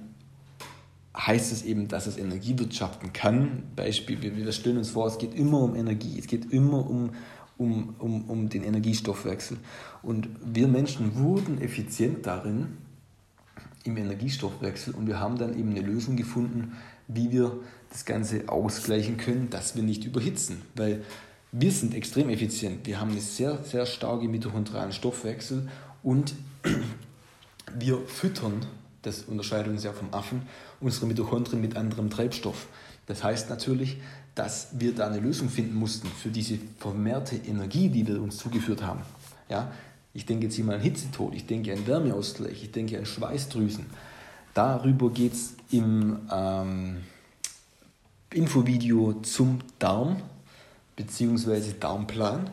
heißt 1.17 1.51
es 1.51 1.63
eben, 1.63 1.87
dass 1.87 2.05
es 2.05 2.17
Energie 2.17 2.59
wirtschaften 2.59 3.11
kann. 3.11 3.63
Beispiel, 3.75 4.21
wir 4.21 4.51
stellen 4.51 4.77
uns 4.77 4.91
vor, 4.91 5.07
es 5.07 5.17
geht 5.17 5.33
immer 5.33 5.61
um 5.61 5.75
Energie, 5.75 6.19
es 6.19 6.27
geht 6.27 6.51
immer 6.51 6.87
um, 6.87 7.11
um, 7.57 7.95
um, 7.97 8.25
um 8.25 8.49
den 8.49 8.63
Energiestoffwechsel. 8.63 9.57
Und 10.03 10.29
wir 10.45 10.67
Menschen 10.67 11.15
wurden 11.15 11.59
effizient 11.59 12.27
darin, 12.27 12.77
im 13.87 13.97
Energiestoffwechsel, 13.97 14.93
und 14.93 15.07
wir 15.07 15.19
haben 15.19 15.37
dann 15.37 15.57
eben 15.57 15.71
eine 15.71 15.81
Lösung 15.81 16.15
gefunden, 16.15 16.77
wie 17.07 17.31
wir 17.31 17.59
das 17.89 18.05
Ganze 18.05 18.49
ausgleichen 18.49 19.17
können, 19.17 19.49
dass 19.49 19.75
wir 19.75 19.83
nicht 19.83 20.03
überhitzen. 20.05 20.61
Weil 20.75 21.03
wir 21.51 21.71
sind 21.71 21.95
extrem 21.95 22.29
effizient. 22.29 22.85
Wir 22.85 22.99
haben 22.99 23.11
einen 23.11 23.21
sehr, 23.21 23.63
sehr 23.63 23.85
starken 23.85 24.29
mitochondrialen 24.29 24.91
Stoffwechsel 24.91 25.69
und 26.03 26.35
wir 27.79 27.99
füttern, 28.05 28.65
das 29.01 29.23
unterscheidet 29.23 29.71
uns 29.71 29.83
ja 29.83 29.93
vom 29.93 30.13
Affen, 30.13 30.41
unsere 30.81 31.07
Mitochondrien 31.07 31.61
mit 31.61 31.77
anderem 31.77 32.09
Treibstoff. 32.09 32.67
Das 33.05 33.23
heißt 33.23 33.49
natürlich, 33.49 33.97
dass 34.35 34.67
wir 34.73 34.93
da 34.93 35.07
eine 35.07 35.19
Lösung 35.19 35.49
finden 35.49 35.75
mussten 35.75 36.07
für 36.09 36.29
diese 36.29 36.59
vermehrte 36.77 37.37
Energie, 37.37 37.89
die 37.89 38.05
wir 38.05 38.21
uns 38.21 38.37
zugeführt 38.37 38.83
haben. 38.83 39.01
Ja, 39.49 39.71
ich 40.17 40.25
denke 40.25 40.45
jetzt 40.45 40.55
hier 40.55 40.65
mal 40.65 40.77
an 40.77 40.81
Hitzetod, 40.81 41.35
ich 41.35 41.45
denke 41.45 41.71
an 41.71 41.85
Wärmeausgleich, 41.85 42.63
ich 42.63 42.71
denke 42.71 42.97
an 42.97 43.05
Schweißdrüsen. 43.05 43.85
Darüber 44.55 45.11
geht 45.11 45.33
es 45.33 45.53
im 45.69 46.17
ähm, 46.33 46.97
Infovideo 48.33 49.21
zum 49.21 49.59
Darm 49.77 50.17
bzw. 50.95 51.73
Darmplan. 51.79 52.49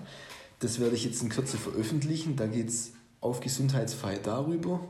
Das 0.58 0.78
werde 0.78 0.94
ich 0.94 1.06
jetzt 1.06 1.22
in 1.22 1.30
Kürze 1.30 1.56
veröffentlichen. 1.56 2.36
Da 2.36 2.46
geht 2.46 2.68
es 2.68 2.92
auf 3.22 3.40
Gesundheitsfrei 3.40 4.18
darüber, 4.22 4.80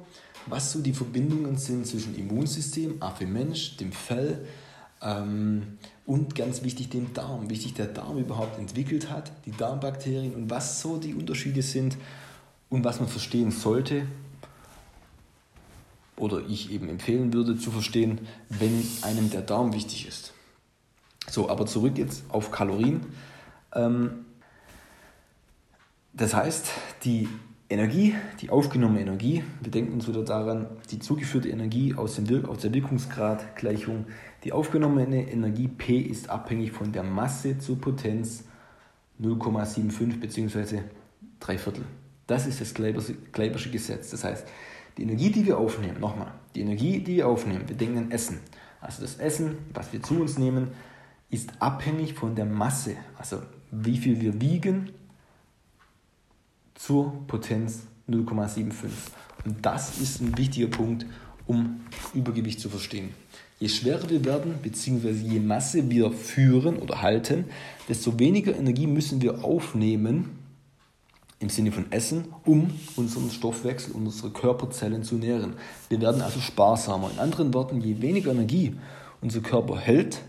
was 0.47 0.73
so 0.73 0.81
die 0.81 0.95
Verbindungen 0.95 1.57
sind 1.57 1.87
zwischen 1.87 2.17
Immunsystem, 2.17 3.01
Affe 3.01 3.27
Mensch, 3.27 3.77
dem 3.77 3.93
Fell, 3.93 4.45
ähm, 5.01 5.79
und 6.07 6.35
ganz 6.35 6.65
wichtig 6.65 6.91
dem 6.91 7.15
Darm, 7.15 7.49
sich 7.51 7.73
der 7.73 7.87
Darm 7.87 8.19
überhaupt 8.19 8.59
entwickelt 8.59 9.11
hat, 9.11 9.31
die 9.47 9.53
Darmbakterien 9.53 10.35
und 10.35 10.51
was 10.51 10.81
so 10.81 10.97
die 10.97 11.15
Unterschiede 11.15 11.63
sind 11.63 11.97
und 12.69 12.85
was 12.85 13.01
man 13.01 13.09
verstehen 13.09 13.51
sollte 13.51 14.07
oder 16.17 16.41
ich 16.49 16.71
eben 16.71 16.89
empfehlen 16.89 17.33
würde 17.33 17.59
zu 17.59 17.71
verstehen, 17.71 18.21
wenn 18.49 18.87
einem 19.03 19.31
der 19.31 19.43
Darm 19.43 19.73
wichtig 19.73 20.07
ist. 20.07 20.33
So, 21.29 21.49
aber 21.49 21.67
zurück 21.67 21.99
jetzt 21.99 22.25
auf 22.29 22.51
Kalorien. 22.51 23.01
Ähm, 23.75 24.25
das 26.13 26.35
heißt, 26.35 26.71
die 27.03 27.29
Energie, 27.69 28.15
die 28.41 28.51
aufgenommene 28.51 29.01
Energie, 29.01 29.43
wir 29.61 29.73
denken 29.73 29.95
uns 29.95 30.07
wieder 30.07 30.23
daran, 30.23 30.67
die 30.91 31.01
zugeführte 31.01 31.49
Energie 31.49 31.95
aus, 31.95 32.15
dem 32.15 32.45
aus 32.47 32.59
der 32.59 32.73
Wirkungsgradgleichung 32.73 34.07
die 34.45 34.53
aufgenommene 34.53 35.31
Energie 35.31 35.69
P 35.69 35.99
ist 35.99 36.29
abhängig 36.29 36.73
von 36.73 36.93
der 36.93 37.03
Masse 37.03 37.59
zur 37.59 37.81
Potenz 37.81 38.45
0,75 39.21 40.21
bzw. 40.21 40.83
3 41.41 41.59
Viertel. 41.59 41.85
Das 42.27 42.47
ist 42.47 42.61
das 42.61 42.75
Kleibersche 42.75 43.71
Gesetz. 43.71 44.11
Das 44.11 44.25
heißt, 44.25 44.47
die 44.97 45.03
Energie, 45.03 45.31
die 45.31 45.45
wir 45.45 45.59
aufnehmen, 45.59 46.01
nochmal, 46.01 46.33
die 46.55 46.61
Energie, 46.61 47.01
die 47.01 47.17
wir 47.17 47.29
aufnehmen, 47.29 47.69
wir 47.69 47.77
denken 47.77 47.99
an 47.99 48.11
Essen. 48.11 48.41
Also 48.81 49.03
das 49.03 49.17
Essen, 49.17 49.59
was 49.73 49.93
wir 49.93 50.03
zu 50.03 50.21
uns 50.21 50.39
nehmen, 50.39 50.69
ist 51.31 51.51
abhängig 51.61 52.15
von 52.15 52.35
der 52.35 52.45
Masse, 52.45 52.97
also 53.19 53.43
wie 53.71 53.99
viel 53.99 54.21
wir 54.21 54.41
wiegen 54.41 54.91
zur 56.75 57.27
Potenz 57.27 57.87
0,75. 58.09 58.73
Und 59.45 59.65
das 59.65 59.99
ist 59.99 60.21
ein 60.21 60.37
wichtiger 60.39 60.69
Punkt, 60.69 61.07
um 61.47 61.81
Übergewicht 62.15 62.61
zu 62.61 62.69
verstehen. 62.69 63.11
Je 63.59 63.69
schwerer 63.69 64.09
wir 64.11 64.25
werden, 64.25 64.57
beziehungsweise 64.63 65.23
je 65.25 65.41
Masse 65.41 65.91
wir 65.91 66.11
führen 66.13 66.77
oder 66.77 67.03
halten, 67.03 67.47
desto 67.89 68.19
weniger 68.19 68.55
Energie 68.57 68.87
müssen 68.87 69.23
wir 69.23 69.45
aufnehmen, 69.45 70.44
im 71.41 71.49
Sinne 71.49 71.73
von 71.73 71.91
Essen, 71.93 72.27
um 72.45 72.71
unseren 72.97 73.31
Stoffwechsel, 73.31 73.93
unsere 73.95 74.31
Körperzellen 74.31 75.03
zu 75.03 75.17
nähren. 75.17 75.55
Wir 75.89 76.01
werden 76.01 76.23
also 76.23 76.41
sparsamer. 76.41 77.11
In 77.11 77.19
anderen 77.19 77.53
Worten, 77.53 77.81
je 77.81 78.01
weniger 78.01 78.31
Energie 78.31 78.77
unser 79.21 79.41
Körper 79.41 79.79
hält, 79.79 80.21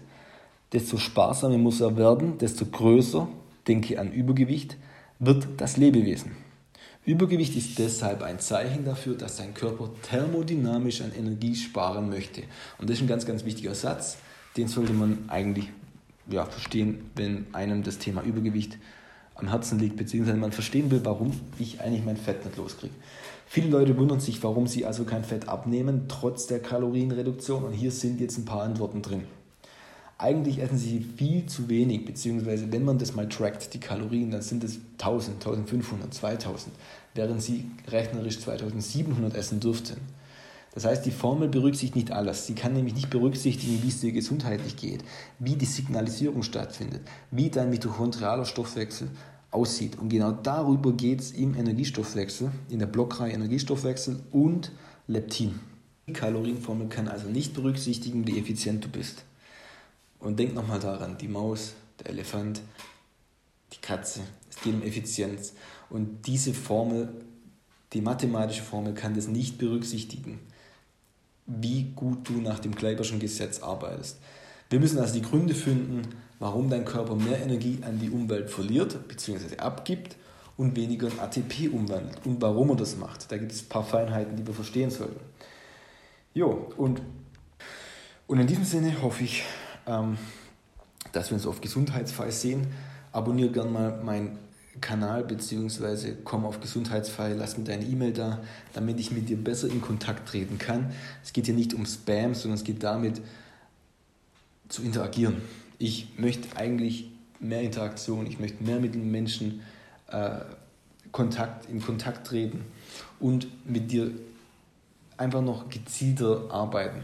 desto 0.73 0.97
sparsamer 0.97 1.57
muss 1.57 1.81
er 1.81 1.95
werden, 1.97 2.37
desto 2.37 2.65
größer, 2.65 3.27
denke 3.67 3.99
an 3.99 4.11
Übergewicht, 4.11 4.77
wird 5.19 5.47
das 5.57 5.77
Lebewesen. 5.77 6.31
Übergewicht 7.05 7.55
ist 7.55 7.77
deshalb 7.77 8.23
ein 8.23 8.39
Zeichen 8.39 8.83
dafür, 8.83 9.15
dass 9.15 9.37
dein 9.37 9.53
Körper 9.53 9.91
thermodynamisch 10.01 11.01
an 11.01 11.11
Energie 11.15 11.55
sparen 11.55 12.09
möchte. 12.09 12.41
Und 12.79 12.89
das 12.89 12.97
ist 12.97 13.03
ein 13.03 13.07
ganz, 13.07 13.27
ganz 13.27 13.45
wichtiger 13.45 13.75
Satz, 13.75 14.17
den 14.57 14.67
sollte 14.67 14.93
man 14.93 15.25
eigentlich 15.27 15.67
ja, 16.29 16.45
verstehen, 16.45 17.11
wenn 17.15 17.45
einem 17.53 17.83
das 17.83 17.99
Thema 17.99 18.23
Übergewicht 18.23 18.79
am 19.35 19.49
Herzen 19.49 19.79
liegt, 19.79 19.97
beziehungsweise 19.97 20.37
man 20.37 20.51
verstehen 20.51 20.91
will, 20.91 21.01
warum 21.03 21.31
ich 21.59 21.81
eigentlich 21.81 22.05
mein 22.05 22.17
Fett 22.17 22.45
nicht 22.45 22.57
loskriege. 22.57 22.93
Viele 23.47 23.69
Leute 23.69 23.97
wundern 23.97 24.19
sich, 24.19 24.41
warum 24.43 24.67
sie 24.67 24.85
also 24.85 25.03
kein 25.03 25.23
Fett 25.23 25.47
abnehmen, 25.47 26.05
trotz 26.07 26.47
der 26.47 26.59
Kalorienreduktion. 26.59 27.63
Und 27.63 27.73
hier 27.73 27.91
sind 27.91 28.19
jetzt 28.19 28.37
ein 28.37 28.45
paar 28.45 28.63
Antworten 28.63 29.01
drin. 29.01 29.23
Eigentlich 30.17 30.59
essen 30.59 30.77
sie 30.77 31.01
viel 31.01 31.45
zu 31.45 31.67
wenig, 31.67 32.05
beziehungsweise 32.05 32.71
wenn 32.71 32.85
man 32.85 32.97
das 32.97 33.15
mal 33.15 33.27
trackt, 33.27 33.73
die 33.73 33.79
Kalorien, 33.79 34.31
dann 34.31 34.41
sind 34.41 34.63
es 34.63 34.79
1000, 34.93 35.35
1500, 35.45 36.13
2000, 36.13 36.73
während 37.13 37.41
sie 37.41 37.69
rechnerisch 37.89 38.39
2700 38.39 39.35
essen 39.35 39.59
dürften. 39.59 39.97
Das 40.75 40.83
heißt, 40.83 41.05
die 41.05 41.11
Formel 41.11 41.47
berücksichtigt 41.47 41.95
nicht 41.95 42.11
alles. 42.11 42.45
Sie 42.45 42.53
kann 42.53 42.73
nämlich 42.73 42.93
nicht 42.93 43.09
berücksichtigen, 43.09 43.81
wie 43.81 43.87
es 43.87 44.01
dir 44.01 44.11
gesundheitlich 44.11 44.75
geht, 44.75 45.05
wie 45.39 45.55
die 45.55 45.65
Signalisierung 45.65 46.43
stattfindet, 46.43 47.01
wie 47.31 47.49
dein 47.49 47.69
mitochondrialer 47.69 48.43
Stoffwechsel 48.43 49.09
aussieht. 49.51 49.97
Und 49.97 50.09
genau 50.09 50.33
darüber 50.33 50.91
geht 50.91 51.21
es 51.21 51.31
im 51.31 51.55
Energiestoffwechsel, 51.55 52.51
in 52.69 52.79
der 52.79 52.87
Blockreihe 52.87 53.31
Energiestoffwechsel 53.31 54.19
und 54.31 54.73
Leptin. 55.07 55.61
Die 56.07 56.13
Kalorienformel 56.13 56.89
kann 56.89 57.07
also 57.07 57.29
nicht 57.29 57.53
berücksichtigen, 57.53 58.27
wie 58.27 58.37
effizient 58.37 58.83
du 58.83 58.89
bist. 58.89 59.23
Und 60.19 60.39
denk 60.39 60.53
nochmal 60.53 60.79
daran, 60.79 61.17
die 61.17 61.29
Maus, 61.29 61.73
der 61.99 62.11
Elefant, 62.11 62.61
die 63.71 63.79
Katze, 63.79 64.19
es 64.49 64.61
geht 64.61 64.73
um 64.73 64.83
Effizienz. 64.83 65.53
Und 65.89 66.27
diese 66.27 66.53
Formel, 66.53 67.13
die 67.93 68.01
mathematische 68.01 68.61
Formel 68.61 68.93
kann 68.93 69.15
das 69.15 69.27
nicht 69.27 69.57
berücksichtigen, 69.57 70.39
wie 71.45 71.91
gut 71.95 72.27
du 72.27 72.33
nach 72.33 72.59
dem 72.59 72.75
Kleiberschen 72.75 73.19
Gesetz 73.19 73.61
arbeitest. 73.61 74.19
Wir 74.69 74.79
müssen 74.79 74.99
also 74.99 75.13
die 75.13 75.21
Gründe 75.21 75.53
finden, 75.53 76.01
warum 76.39 76.69
dein 76.69 76.85
Körper 76.85 77.15
mehr 77.15 77.41
Energie 77.41 77.79
an 77.81 77.99
die 77.99 78.09
Umwelt 78.09 78.49
verliert 78.49 79.07
bzw. 79.07 79.57
abgibt 79.57 80.15
und 80.57 80.75
weniger 80.75 81.07
in 81.07 81.19
ATP 81.19 81.69
umwandelt 81.71 82.25
und 82.25 82.41
warum 82.41 82.71
er 82.71 82.75
das 82.77 82.97
macht. 82.97 83.31
Da 83.31 83.37
gibt 83.37 83.51
es 83.51 83.63
ein 83.63 83.69
paar 83.69 83.83
Feinheiten, 83.83 84.35
die 84.35 84.47
wir 84.47 84.53
verstehen 84.53 84.89
sollten. 84.89 85.19
Jo, 86.33 86.71
und 86.77 87.01
Und 88.27 88.39
in 88.39 88.47
diesem 88.47 88.65
Sinne 88.65 89.01
hoffe 89.01 89.23
ich, 89.23 89.43
ähm, 89.85 90.17
dass 91.11 91.29
wir 91.29 91.35
uns 91.35 91.45
auf 91.45 91.61
Gesundheitsfall 91.61 92.31
sehen. 92.31 92.67
Abonniere 93.11 93.51
gerne 93.51 93.69
mal 93.69 94.03
meinen 94.03 94.39
Kanal 94.81 95.23
beziehungsweise 95.23 96.15
komm 96.23 96.45
auf 96.45 96.59
Gesundheitsfall, 96.59 97.33
lass 97.33 97.57
mir 97.57 97.63
deine 97.63 97.85
E-Mail 97.85 98.13
da, 98.13 98.41
damit 98.73 98.99
ich 98.99 99.11
mit 99.11 99.29
dir 99.29 99.37
besser 99.37 99.69
in 99.69 99.81
Kontakt 99.81 100.27
treten 100.27 100.57
kann. 100.57 100.91
Es 101.23 101.33
geht 101.33 101.45
hier 101.45 101.55
nicht 101.55 101.73
um 101.73 101.85
Spam, 101.85 102.35
sondern 102.35 102.57
es 102.57 102.63
geht 102.63 102.83
damit 102.83 103.21
zu 104.69 104.83
interagieren. 104.83 105.41
Ich 105.77 106.17
möchte 106.17 106.55
eigentlich 106.57 107.11
mehr 107.39 107.61
Interaktion, 107.61 108.25
ich 108.27 108.39
möchte 108.39 108.63
mehr 108.63 108.79
mit 108.79 108.95
den 108.95 109.11
Menschen 109.11 109.61
äh, 110.07 110.39
Kontakt, 111.11 111.69
in 111.69 111.81
Kontakt 111.81 112.27
treten 112.27 112.65
und 113.19 113.47
mit 113.69 113.91
dir 113.91 114.11
einfach 115.17 115.41
noch 115.41 115.69
gezielter 115.69 116.51
arbeiten. 116.51 117.01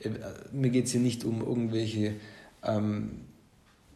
Äh, 0.00 0.10
mir 0.52 0.70
geht 0.70 0.86
es 0.86 0.92
hier 0.92 1.00
nicht 1.00 1.24
um 1.24 1.40
irgendwelche 1.40 2.14
ähm, 2.62 3.20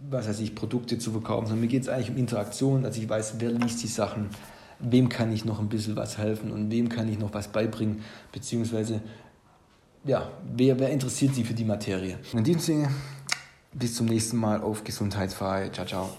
was 0.08 0.28
weiß 0.28 0.40
ich, 0.40 0.54
Produkte 0.54 0.98
zu 0.98 1.10
verkaufen, 1.12 1.46
sondern 1.46 1.60
mir 1.60 1.68
geht 1.68 1.82
es 1.82 1.88
eigentlich 1.88 2.10
um 2.10 2.16
Interaktion, 2.16 2.82
dass 2.82 2.96
ich 2.96 3.08
weiß, 3.08 3.34
wer 3.38 3.50
liest 3.50 3.82
die 3.82 3.88
Sachen, 3.88 4.30
wem 4.78 5.08
kann 5.08 5.32
ich 5.32 5.44
noch 5.44 5.60
ein 5.60 5.68
bisschen 5.68 5.96
was 5.96 6.18
helfen 6.18 6.50
und 6.50 6.70
wem 6.70 6.88
kann 6.88 7.08
ich 7.08 7.18
noch 7.18 7.34
was 7.34 7.48
beibringen, 7.48 8.02
beziehungsweise, 8.32 9.02
ja, 10.04 10.30
wer, 10.54 10.78
wer 10.78 10.90
interessiert 10.90 11.34
sich 11.34 11.46
für 11.46 11.54
die 11.54 11.64
Materie. 11.64 12.18
In 12.32 12.44
diesem 12.44 12.60
Sinne, 12.60 12.90
bis 13.72 13.94
zum 13.94 14.06
nächsten 14.06 14.38
Mal 14.38 14.62
auf 14.62 14.84
Gesundheitsfrei. 14.84 15.68
Ciao, 15.70 15.86
ciao. 15.86 16.10